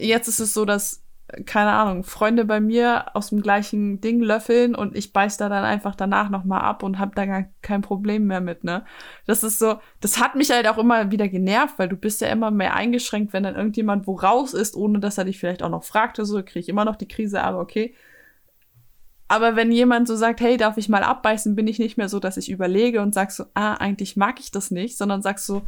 [0.00, 1.04] jetzt ist es so, dass
[1.44, 5.64] keine Ahnung, Freunde bei mir aus dem gleichen Ding löffeln und ich beiß da dann
[5.64, 8.84] einfach danach nochmal ab und hab da gar kein Problem mehr mit, ne?
[9.26, 12.28] Das ist so, das hat mich halt auch immer wieder genervt, weil du bist ja
[12.28, 15.68] immer mehr eingeschränkt, wenn dann irgendjemand wo raus ist, ohne dass er dich vielleicht auch
[15.68, 17.94] noch fragte, so kriege ich immer noch die Krise, aber okay.
[19.28, 22.18] Aber wenn jemand so sagt, hey, darf ich mal abbeißen, bin ich nicht mehr so,
[22.18, 25.62] dass ich überlege und sag so, ah, eigentlich mag ich das nicht, sondern sagst so,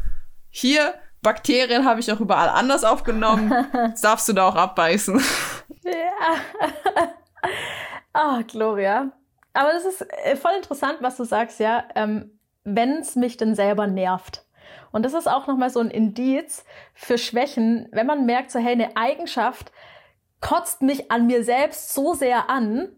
[0.48, 3.54] hier, Bakterien habe ich auch überall anders aufgenommen.
[3.72, 5.20] Das darfst du da auch abbeißen.
[5.84, 6.40] Ja.
[8.12, 9.12] Ah, oh, Gloria.
[9.52, 11.84] Aber das ist äh, voll interessant, was du sagst, ja.
[11.94, 14.44] Ähm, Wenn es mich denn selber nervt.
[14.92, 18.72] Und das ist auch nochmal so ein Indiz für Schwächen, wenn man merkt, so, hey,
[18.72, 19.72] eine Eigenschaft
[20.40, 22.88] kotzt mich an mir selbst so sehr an,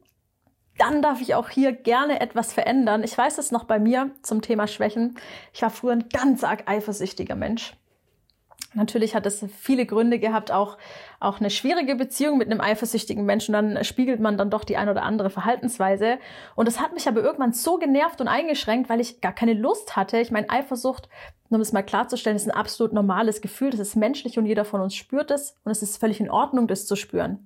[0.78, 3.02] dann darf ich auch hier gerne etwas verändern.
[3.04, 5.16] Ich weiß es noch bei mir zum Thema Schwächen.
[5.52, 7.74] Ich war früher ein ganz arg eifersüchtiger Mensch.
[8.74, 10.78] Natürlich hat es viele Gründe gehabt, auch,
[11.20, 13.52] auch eine schwierige Beziehung mit einem eifersüchtigen Menschen.
[13.52, 16.18] Dann spiegelt man dann doch die ein oder andere Verhaltensweise.
[16.54, 19.94] Und das hat mich aber irgendwann so genervt und eingeschränkt, weil ich gar keine Lust
[19.94, 20.18] hatte.
[20.18, 21.08] Ich meine, Eifersucht,
[21.50, 23.70] um es mal klarzustellen, ist ein absolut normales Gefühl.
[23.70, 25.58] Das ist menschlich und jeder von uns spürt es.
[25.64, 27.44] Und es ist völlig in Ordnung, das zu spüren.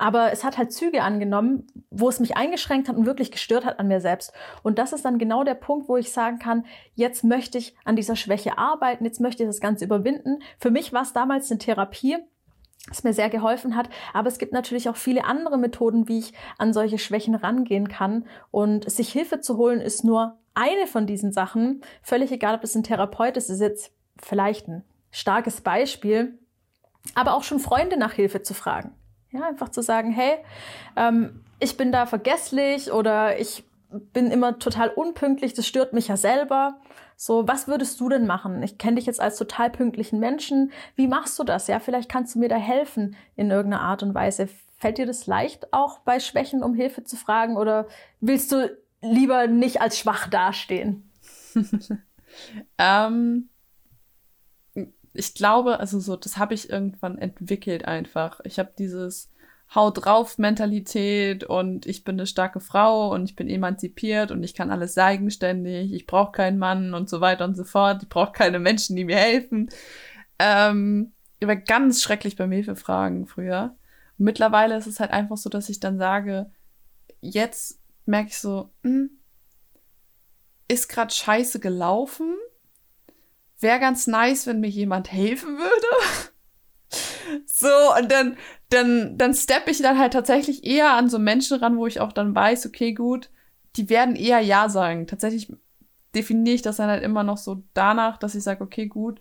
[0.00, 3.78] Aber es hat halt Züge angenommen, wo es mich eingeschränkt hat und wirklich gestört hat
[3.78, 4.32] an mir selbst.
[4.62, 7.96] Und das ist dann genau der Punkt, wo ich sagen kann, jetzt möchte ich an
[7.96, 10.42] dieser Schwäche arbeiten, jetzt möchte ich das Ganze überwinden.
[10.58, 12.16] Für mich war es damals eine Therapie,
[12.88, 13.90] das mir sehr geholfen hat.
[14.14, 18.24] Aber es gibt natürlich auch viele andere Methoden, wie ich an solche Schwächen rangehen kann.
[18.50, 21.82] Und sich Hilfe zu holen ist nur eine von diesen Sachen.
[22.00, 26.38] Völlig egal, ob es ein Therapeut ist, ist jetzt vielleicht ein starkes Beispiel.
[27.14, 28.94] Aber auch schon Freunde nach Hilfe zu fragen.
[29.32, 30.38] Ja, einfach zu sagen, hey,
[30.96, 36.16] ähm, ich bin da vergesslich oder ich bin immer total unpünktlich, das stört mich ja
[36.16, 36.78] selber.
[37.16, 38.62] So, was würdest du denn machen?
[38.62, 40.72] Ich kenne dich jetzt als total pünktlichen Menschen.
[40.96, 41.66] Wie machst du das?
[41.66, 44.48] Ja, vielleicht kannst du mir da helfen in irgendeiner Art und Weise.
[44.78, 47.86] Fällt dir das leicht, auch bei Schwächen um Hilfe zu fragen oder
[48.20, 51.10] willst du lieber nicht als schwach dastehen?
[52.78, 53.50] ähm,
[55.12, 58.40] ich glaube, also so, das habe ich irgendwann entwickelt einfach.
[58.44, 59.30] Ich habe dieses
[59.74, 64.54] Haut drauf Mentalität und ich bin eine starke Frau und ich bin emanzipiert und ich
[64.54, 68.02] kann alles eigenständig, ich brauche keinen Mann und so weiter und so fort.
[68.02, 69.70] Ich brauche keine Menschen, die mir helfen.
[70.38, 73.76] Ähm, ich war ganz schrecklich beim Hilfefragen früher.
[74.18, 76.50] Und mittlerweile ist es halt einfach so, dass ich dann sage,
[77.20, 79.10] jetzt merke ich so, hm,
[80.68, 82.34] ist gerade scheiße gelaufen
[83.60, 86.30] wäre ganz nice, wenn mir jemand helfen würde.
[87.46, 87.68] so,
[87.98, 88.36] und dann,
[88.70, 92.12] dann, dann steppe ich dann halt tatsächlich eher an so Menschen ran, wo ich auch
[92.12, 93.30] dann weiß, okay, gut,
[93.76, 95.06] die werden eher Ja sagen.
[95.06, 95.52] Tatsächlich
[96.14, 99.20] definiere ich das dann halt immer noch so danach, dass ich sage, okay, gut,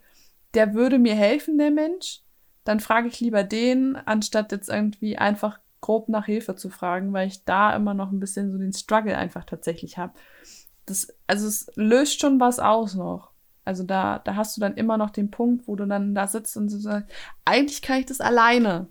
[0.54, 2.22] der würde mir helfen, der Mensch.
[2.64, 7.28] Dann frage ich lieber den, anstatt jetzt irgendwie einfach grob nach Hilfe zu fragen, weil
[7.28, 10.14] ich da immer noch ein bisschen so den Struggle einfach tatsächlich habe.
[10.86, 13.29] Das, also es löst schon was aus noch.
[13.70, 16.58] Also da, da hast du dann immer noch den Punkt, wo du dann da sitzt
[16.58, 17.08] und so sagst,
[17.46, 18.88] eigentlich kann ich das alleine.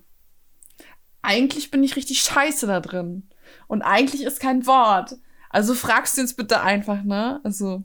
[1.21, 3.27] Eigentlich bin ich richtig scheiße da drin.
[3.67, 5.17] Und eigentlich ist kein Wort.
[5.49, 7.41] Also fragst du jetzt bitte einfach, ne?
[7.43, 7.83] Also,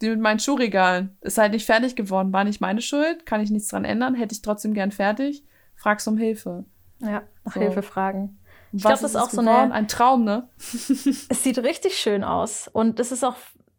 [0.00, 1.18] die mit meinen Schuhregalen.
[1.20, 2.32] Ist halt nicht fertig geworden.
[2.32, 3.26] War nicht meine Schuld.
[3.26, 4.14] Kann ich nichts dran ändern.
[4.14, 5.44] Hätte ich trotzdem gern fertig.
[5.74, 6.64] Fragst um Hilfe.
[7.00, 7.60] Ja, nach so.
[7.60, 8.38] Hilfe fragen.
[8.70, 10.48] Ich glaube, das ist auch so eine, ein Traum, ne?
[10.58, 12.68] es sieht richtig schön aus.
[12.68, 13.34] Und es ist auch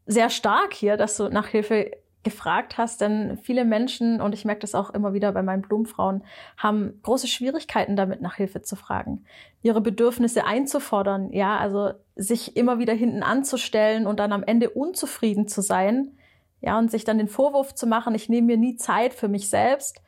[0.06, 1.92] sehr stark hier, dass du nach Hilfe
[2.30, 6.24] gefragt hast, denn viele Menschen, und ich merke das auch immer wieder bei meinen Blumenfrauen,
[6.58, 9.24] haben große Schwierigkeiten damit, nach Hilfe zu fragen,
[9.62, 15.48] ihre Bedürfnisse einzufordern, ja, also sich immer wieder hinten anzustellen und dann am Ende unzufrieden
[15.48, 16.18] zu sein,
[16.60, 19.50] ja, und sich dann den Vorwurf zu machen, ich nehme mir nie Zeit für mich
[19.50, 20.02] selbst.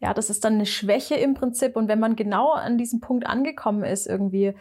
[0.00, 1.76] Ja, das ist dann eine Schwäche im Prinzip.
[1.76, 4.54] Und wenn man genau an diesem Punkt angekommen ist, irgendwie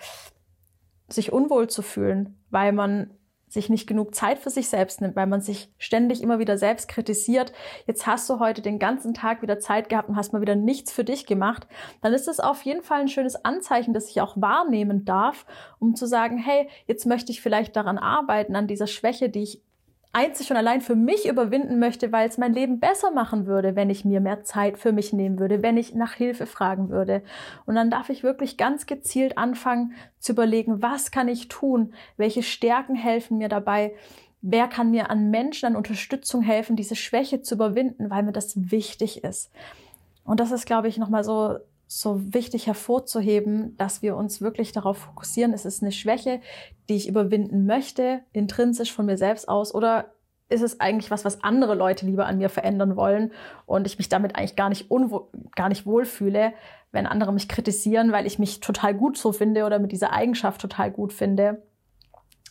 [1.10, 3.10] sich unwohl zu fühlen, weil man
[3.52, 6.88] sich nicht genug Zeit für sich selbst nimmt, weil man sich ständig immer wieder selbst
[6.88, 7.52] kritisiert.
[7.86, 10.94] Jetzt hast du heute den ganzen Tag wieder Zeit gehabt und hast mal wieder nichts
[10.94, 11.68] für dich gemacht.
[12.02, 15.46] Dann ist es auf jeden Fall ein schönes Anzeichen, das ich auch wahrnehmen darf,
[15.80, 19.62] um zu sagen, hey, jetzt möchte ich vielleicht daran arbeiten, an dieser Schwäche, die ich
[20.14, 23.90] einzig und allein für mich überwinden möchte, weil es mein Leben besser machen würde, wenn
[23.90, 27.24] ich mir mehr Zeit für mich nehmen würde, wenn ich nach Hilfe fragen würde.
[27.66, 31.94] Und dann darf ich wirklich ganz gezielt anfangen zu überlegen, was kann ich tun?
[32.18, 33.94] Welche Stärken helfen mir dabei?
[34.42, 38.72] Wer kann mir an Menschen, an Unterstützung helfen, diese Schwäche zu überwinden, weil mir das
[38.72, 39.52] wichtig ist?
[40.24, 41.58] Und das ist, glaube ich, nochmal so
[41.94, 46.40] so wichtig hervorzuheben, dass wir uns wirklich darauf fokussieren, ist es eine Schwäche,
[46.88, 50.14] die ich überwinden möchte, intrinsisch von mir selbst aus, oder
[50.48, 53.34] ist es eigentlich was, was andere Leute lieber an mir verändern wollen
[53.66, 54.88] und ich mich damit eigentlich gar nicht,
[55.58, 56.54] gar nicht wohlfühle,
[56.94, 60.62] wenn andere mich kritisieren, weil ich mich total gut so finde oder mit dieser Eigenschaft
[60.62, 61.62] total gut finde.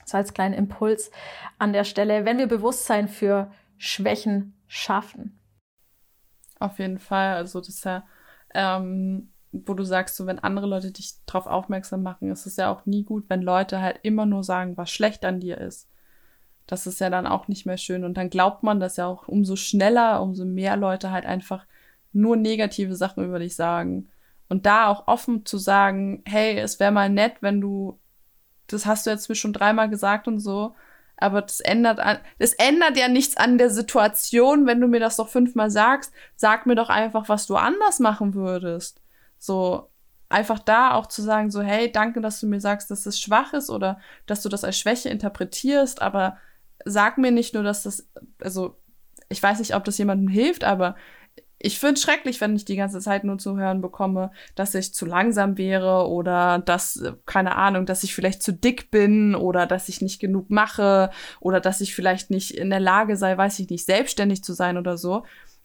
[0.04, 1.10] So als kleinen Impuls
[1.58, 5.40] an der Stelle, wenn wir Bewusstsein für Schwächen schaffen.
[6.58, 7.36] Auf jeden Fall.
[7.36, 8.04] Also das ist ja
[8.54, 12.70] ähm, wo du sagst, so wenn andere Leute dich darauf aufmerksam machen, ist es ja
[12.72, 15.88] auch nie gut, wenn Leute halt immer nur sagen, was schlecht an dir ist.
[16.66, 18.04] Das ist ja dann auch nicht mehr schön.
[18.04, 21.66] Und dann glaubt man das ja auch umso schneller, umso mehr Leute halt einfach
[22.12, 24.08] nur negative Sachen über dich sagen.
[24.48, 27.98] Und da auch offen zu sagen, hey, es wäre mal nett, wenn du,
[28.68, 30.74] das hast du jetzt mir schon dreimal gesagt und so,
[31.20, 35.16] aber das ändert an, das ändert ja nichts an der Situation, wenn du mir das
[35.16, 36.12] doch fünfmal sagst.
[36.34, 39.00] Sag mir doch einfach, was du anders machen würdest.
[39.38, 39.90] So
[40.30, 43.52] einfach da auch zu sagen, so, hey, danke, dass du mir sagst, dass es schwach
[43.52, 46.38] ist oder dass du das als Schwäche interpretierst, aber
[46.84, 48.08] sag mir nicht nur, dass das,
[48.40, 48.76] also
[49.28, 50.96] ich weiß nicht, ob das jemandem hilft, aber
[51.62, 55.04] ich finde schrecklich, wenn ich die ganze Zeit nur zu hören bekomme, dass ich zu
[55.04, 60.00] langsam wäre oder dass, keine Ahnung, dass ich vielleicht zu dick bin oder dass ich
[60.00, 63.84] nicht genug mache oder dass ich vielleicht nicht in der Lage sei, weiß ich nicht,
[63.84, 65.24] selbstständig zu sein oder so.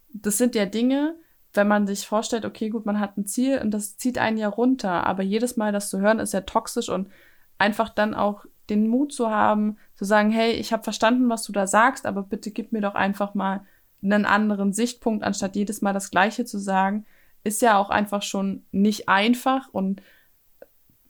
[0.09, 1.15] Das sind ja Dinge,
[1.53, 4.49] wenn man sich vorstellt, okay, gut, man hat ein Ziel und das zieht einen ja
[4.49, 7.09] runter, aber jedes Mal das zu hören ist ja toxisch und
[7.57, 11.53] einfach dann auch den Mut zu haben, zu sagen, hey, ich habe verstanden, was du
[11.53, 13.61] da sagst, aber bitte gib mir doch einfach mal
[14.01, 17.05] einen anderen Sichtpunkt, anstatt jedes Mal das Gleiche zu sagen,
[17.43, 20.01] ist ja auch einfach schon nicht einfach und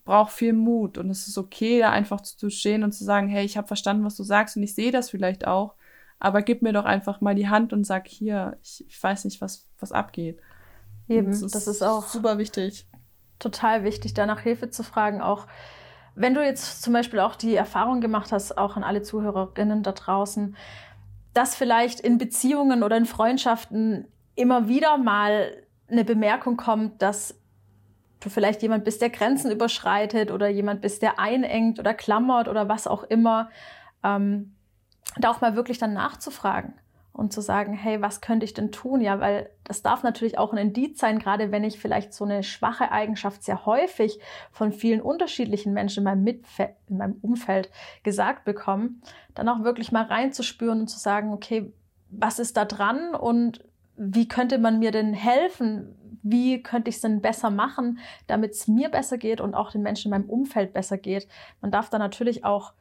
[0.04, 0.98] braucht viel Mut.
[0.98, 4.04] Und es ist okay, da einfach zu stehen und zu sagen, hey, ich habe verstanden,
[4.04, 5.74] was du sagst und ich sehe das vielleicht auch,
[6.18, 9.40] aber gib mir doch einfach mal die Hand und sag hier, ich, ich weiß nicht,
[9.40, 10.40] was, was abgeht.
[11.08, 12.86] Eben, das ist, das ist auch super wichtig.
[13.38, 15.46] Total wichtig, danach Hilfe zu fragen, auch
[16.14, 19.92] wenn du jetzt zum Beispiel auch die Erfahrung gemacht hast, auch an alle Zuhörerinnen da
[19.92, 20.56] draußen,
[21.36, 25.52] dass vielleicht in Beziehungen oder in Freundschaften immer wieder mal
[25.88, 27.38] eine Bemerkung kommt, dass
[28.20, 32.68] du vielleicht jemand bist, der Grenzen überschreitet oder jemand bist, der einengt oder klammert oder
[32.68, 33.50] was auch immer,
[34.02, 34.56] ähm,
[35.18, 36.74] da auch mal wirklich dann nachzufragen
[37.16, 39.00] und zu sagen, hey, was könnte ich denn tun?
[39.00, 42.42] Ja, weil das darf natürlich auch ein Indiz sein, gerade wenn ich vielleicht so eine
[42.42, 44.20] schwache Eigenschaft sehr häufig
[44.52, 47.70] von vielen unterschiedlichen Menschen in meinem, Mitfe in meinem Umfeld
[48.02, 48.90] gesagt bekomme,
[49.34, 51.72] dann auch wirklich mal reinzuspüren und zu sagen, okay,
[52.10, 53.64] was ist da dran und
[53.96, 55.96] wie könnte man mir denn helfen?
[56.22, 59.82] Wie könnte ich es denn besser machen, damit es mir besser geht und auch den
[59.82, 61.28] Menschen in meinem Umfeld besser geht?
[61.62, 62.74] Man darf da natürlich auch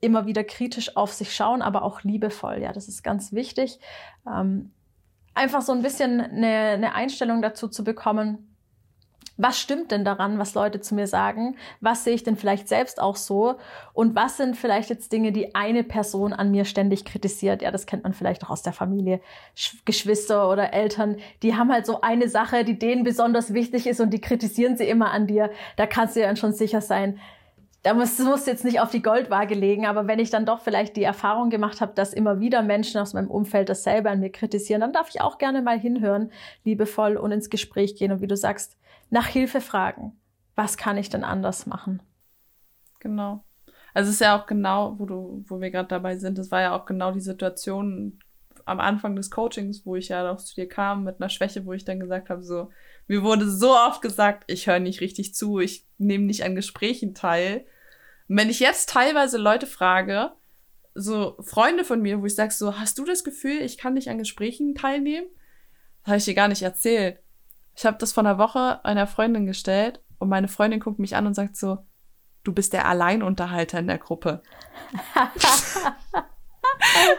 [0.00, 2.58] immer wieder kritisch auf sich schauen, aber auch liebevoll.
[2.62, 3.78] Ja, das ist ganz wichtig.
[4.26, 4.70] Ähm,
[5.36, 8.52] einfach so ein bisschen eine, eine Einstellung dazu zu bekommen.
[9.38, 11.56] was stimmt denn daran, was Leute zu mir sagen?
[11.82, 13.56] Was sehe ich denn vielleicht selbst auch so?
[13.92, 17.60] Und was sind vielleicht jetzt Dinge, die eine Person an mir ständig kritisiert?
[17.60, 19.20] Ja, das kennt man vielleicht auch aus der Familie.
[19.84, 24.08] Geschwister oder Eltern, die haben halt so eine Sache, die denen besonders wichtig ist und
[24.10, 25.50] die kritisieren sie immer an dir.
[25.76, 27.20] Da kannst du ja dann schon sicher sein,
[27.86, 30.96] da muss, muss jetzt nicht auf die Goldwaage legen, aber wenn ich dann doch vielleicht
[30.96, 34.80] die Erfahrung gemacht habe, dass immer wieder Menschen aus meinem Umfeld dasselbe an mir kritisieren,
[34.80, 36.32] dann darf ich auch gerne mal hinhören,
[36.64, 38.76] liebevoll und ins Gespräch gehen und wie du sagst,
[39.10, 40.18] nach Hilfe fragen.
[40.56, 42.02] Was kann ich denn anders machen?
[42.98, 43.44] Genau.
[43.94, 46.62] Also es ist ja auch genau, wo du, wo wir gerade dabei sind, es war
[46.62, 48.18] ja auch genau die Situation
[48.64, 51.72] am Anfang des Coachings, wo ich ja noch zu dir kam mit einer Schwäche, wo
[51.72, 52.70] ich dann gesagt habe, so,
[53.06, 57.14] mir wurde so oft gesagt, ich höre nicht richtig zu, ich nehme nicht an Gesprächen
[57.14, 57.64] teil.
[58.28, 60.32] Und wenn ich jetzt teilweise Leute frage,
[60.94, 64.08] so Freunde von mir, wo ich sage so, hast du das Gefühl, ich kann nicht
[64.08, 65.26] an Gesprächen teilnehmen?
[66.02, 67.20] Das habe ich dir gar nicht erzählt.
[67.74, 71.26] Ich habe das vor einer Woche einer Freundin gestellt und meine Freundin guckt mich an
[71.26, 71.78] und sagt so,
[72.42, 74.42] du bist der Alleinunterhalter in der Gruppe.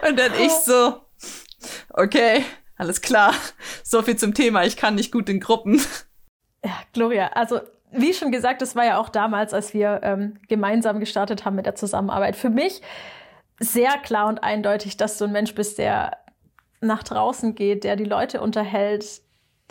[0.08, 1.02] und dann ich so,
[1.90, 2.44] okay,
[2.78, 3.34] alles klar.
[3.84, 5.82] So viel zum Thema, ich kann nicht gut in Gruppen.
[6.64, 11.00] Ja, Gloria, also wie schon gesagt, das war ja auch damals, als wir ähm, gemeinsam
[11.00, 12.36] gestartet haben mit der Zusammenarbeit.
[12.36, 12.82] Für mich
[13.60, 16.18] sehr klar und eindeutig, dass du ein Mensch bist, der
[16.82, 19.22] nach draußen geht, der die Leute unterhält,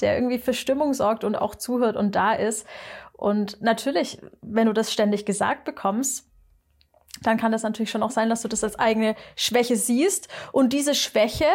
[0.00, 2.66] der irgendwie für Stimmung sorgt und auch zuhört und da ist.
[3.12, 6.28] Und natürlich, wenn du das ständig gesagt bekommst,
[7.22, 10.28] dann kann das natürlich schon auch sein, dass du das als eigene Schwäche siehst.
[10.52, 11.46] Und diese Schwäche,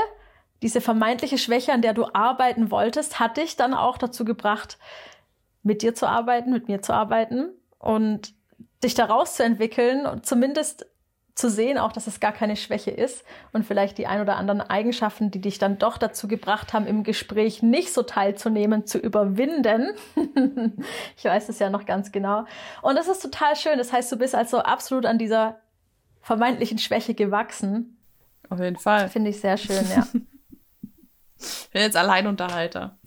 [0.63, 4.79] diese vermeintliche Schwäche, an der du arbeiten wolltest, hat dich dann auch dazu gebracht,
[5.63, 8.33] mit dir zu arbeiten, mit mir zu arbeiten und
[8.83, 10.87] dich daraus zu entwickeln und zumindest
[11.35, 14.61] zu sehen auch, dass es gar keine Schwäche ist und vielleicht die ein oder anderen
[14.61, 19.91] Eigenschaften, die dich dann doch dazu gebracht haben, im Gespräch nicht so teilzunehmen, zu überwinden.
[21.17, 22.45] ich weiß es ja noch ganz genau.
[22.81, 23.77] Und das ist total schön.
[23.77, 25.59] Das heißt, du bist also absolut an dieser
[26.21, 27.97] vermeintlichen Schwäche gewachsen.
[28.49, 29.09] Auf jeden Fall.
[29.09, 30.07] Finde ich sehr schön, ja.
[31.43, 32.99] Ich bin jetzt Alleinunterhalter.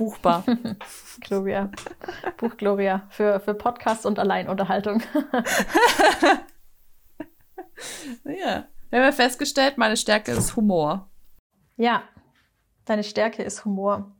[0.00, 0.44] Buchbar.
[1.20, 1.70] Gloria.
[2.38, 5.02] Buch Gloria für, für Podcast und Alleinunterhaltung.
[8.24, 8.64] ja.
[8.88, 11.10] Wir haben ja festgestellt, meine Stärke ist Humor.
[11.76, 12.02] Ja,
[12.86, 14.10] deine Stärke ist Humor.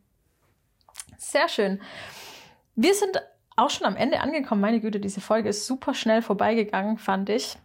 [1.16, 1.80] Sehr schön.
[2.74, 3.18] Wir sind
[3.56, 4.60] auch schon am Ende angekommen.
[4.60, 7.56] Meine Güte, diese Folge ist super schnell vorbeigegangen, fand ich.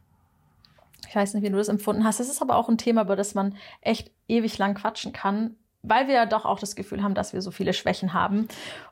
[1.10, 2.22] Ich weiß nicht, wie du das empfunden hast.
[2.22, 5.58] Es ist aber auch ein Thema, über das man echt ewig lang quatschen kann
[5.88, 8.48] weil wir ja doch auch das Gefühl haben, dass wir so viele Schwächen haben.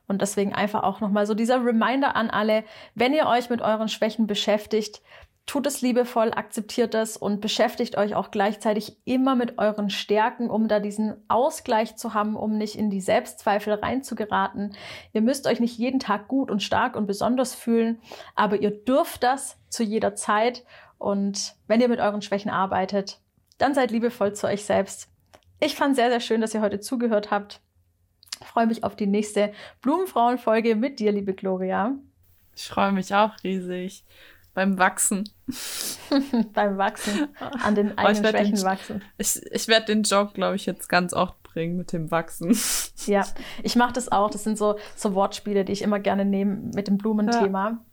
[0.07, 2.63] Und deswegen einfach auch nochmal so dieser Reminder an alle,
[2.95, 5.01] wenn ihr euch mit euren Schwächen beschäftigt,
[5.45, 10.67] tut es liebevoll, akzeptiert es und beschäftigt euch auch gleichzeitig immer mit euren Stärken, um
[10.67, 14.75] da diesen Ausgleich zu haben, um nicht in die Selbstzweifel reinzugeraten.
[15.11, 17.99] Ihr müsst euch nicht jeden Tag gut und stark und besonders fühlen,
[18.35, 20.63] aber ihr dürft das zu jeder Zeit.
[20.97, 23.19] Und wenn ihr mit euren Schwächen arbeitet,
[23.57, 25.12] dann seid liebevoll zu euch selbst
[25.59, 27.61] ich fand sehr, sehr schön, dass ihr heute zugehört habt.
[28.41, 31.95] Ich freue mich auf die nächste Blumenfrauen-Folge mit dir, liebe Gloria.
[32.55, 34.03] Ich freue mich auch riesig.
[34.53, 35.27] Beim Wachsen.
[36.53, 37.29] Beim Wachsen.
[37.39, 39.01] An den eigenen Schwächen den, wachsen.
[39.17, 42.57] Ich, ich werde den Job, glaube ich, jetzt ganz oft bringen mit dem Wachsen.
[43.05, 43.25] Ja,
[43.63, 44.29] ich mache das auch.
[44.29, 47.83] Das sind so, so Wortspiele, die ich immer gerne nehme mit dem Blumenthema.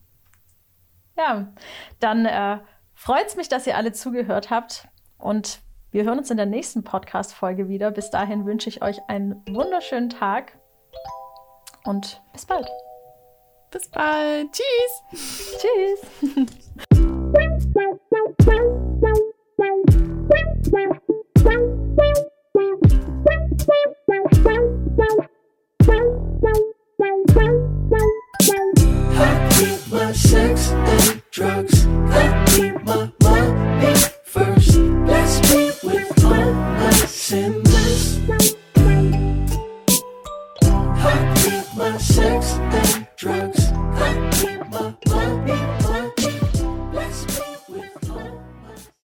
[1.17, 1.53] Ja, ja
[1.99, 2.59] dann äh,
[2.95, 4.87] freut es mich, dass ihr alle zugehört habt.
[5.19, 5.59] Und
[5.93, 7.91] wir hören uns in der nächsten Podcast-Folge wieder.
[7.91, 10.59] Bis dahin wünsche ich euch einen wunderschönen Tag
[11.85, 12.69] und bis bald.
[13.71, 14.49] Bis bald.
[14.53, 15.03] Tschüss.
[15.59, 16.01] Tschüss.
[30.31, 31.87] sex and drugs.
[31.87, 32.80] I keep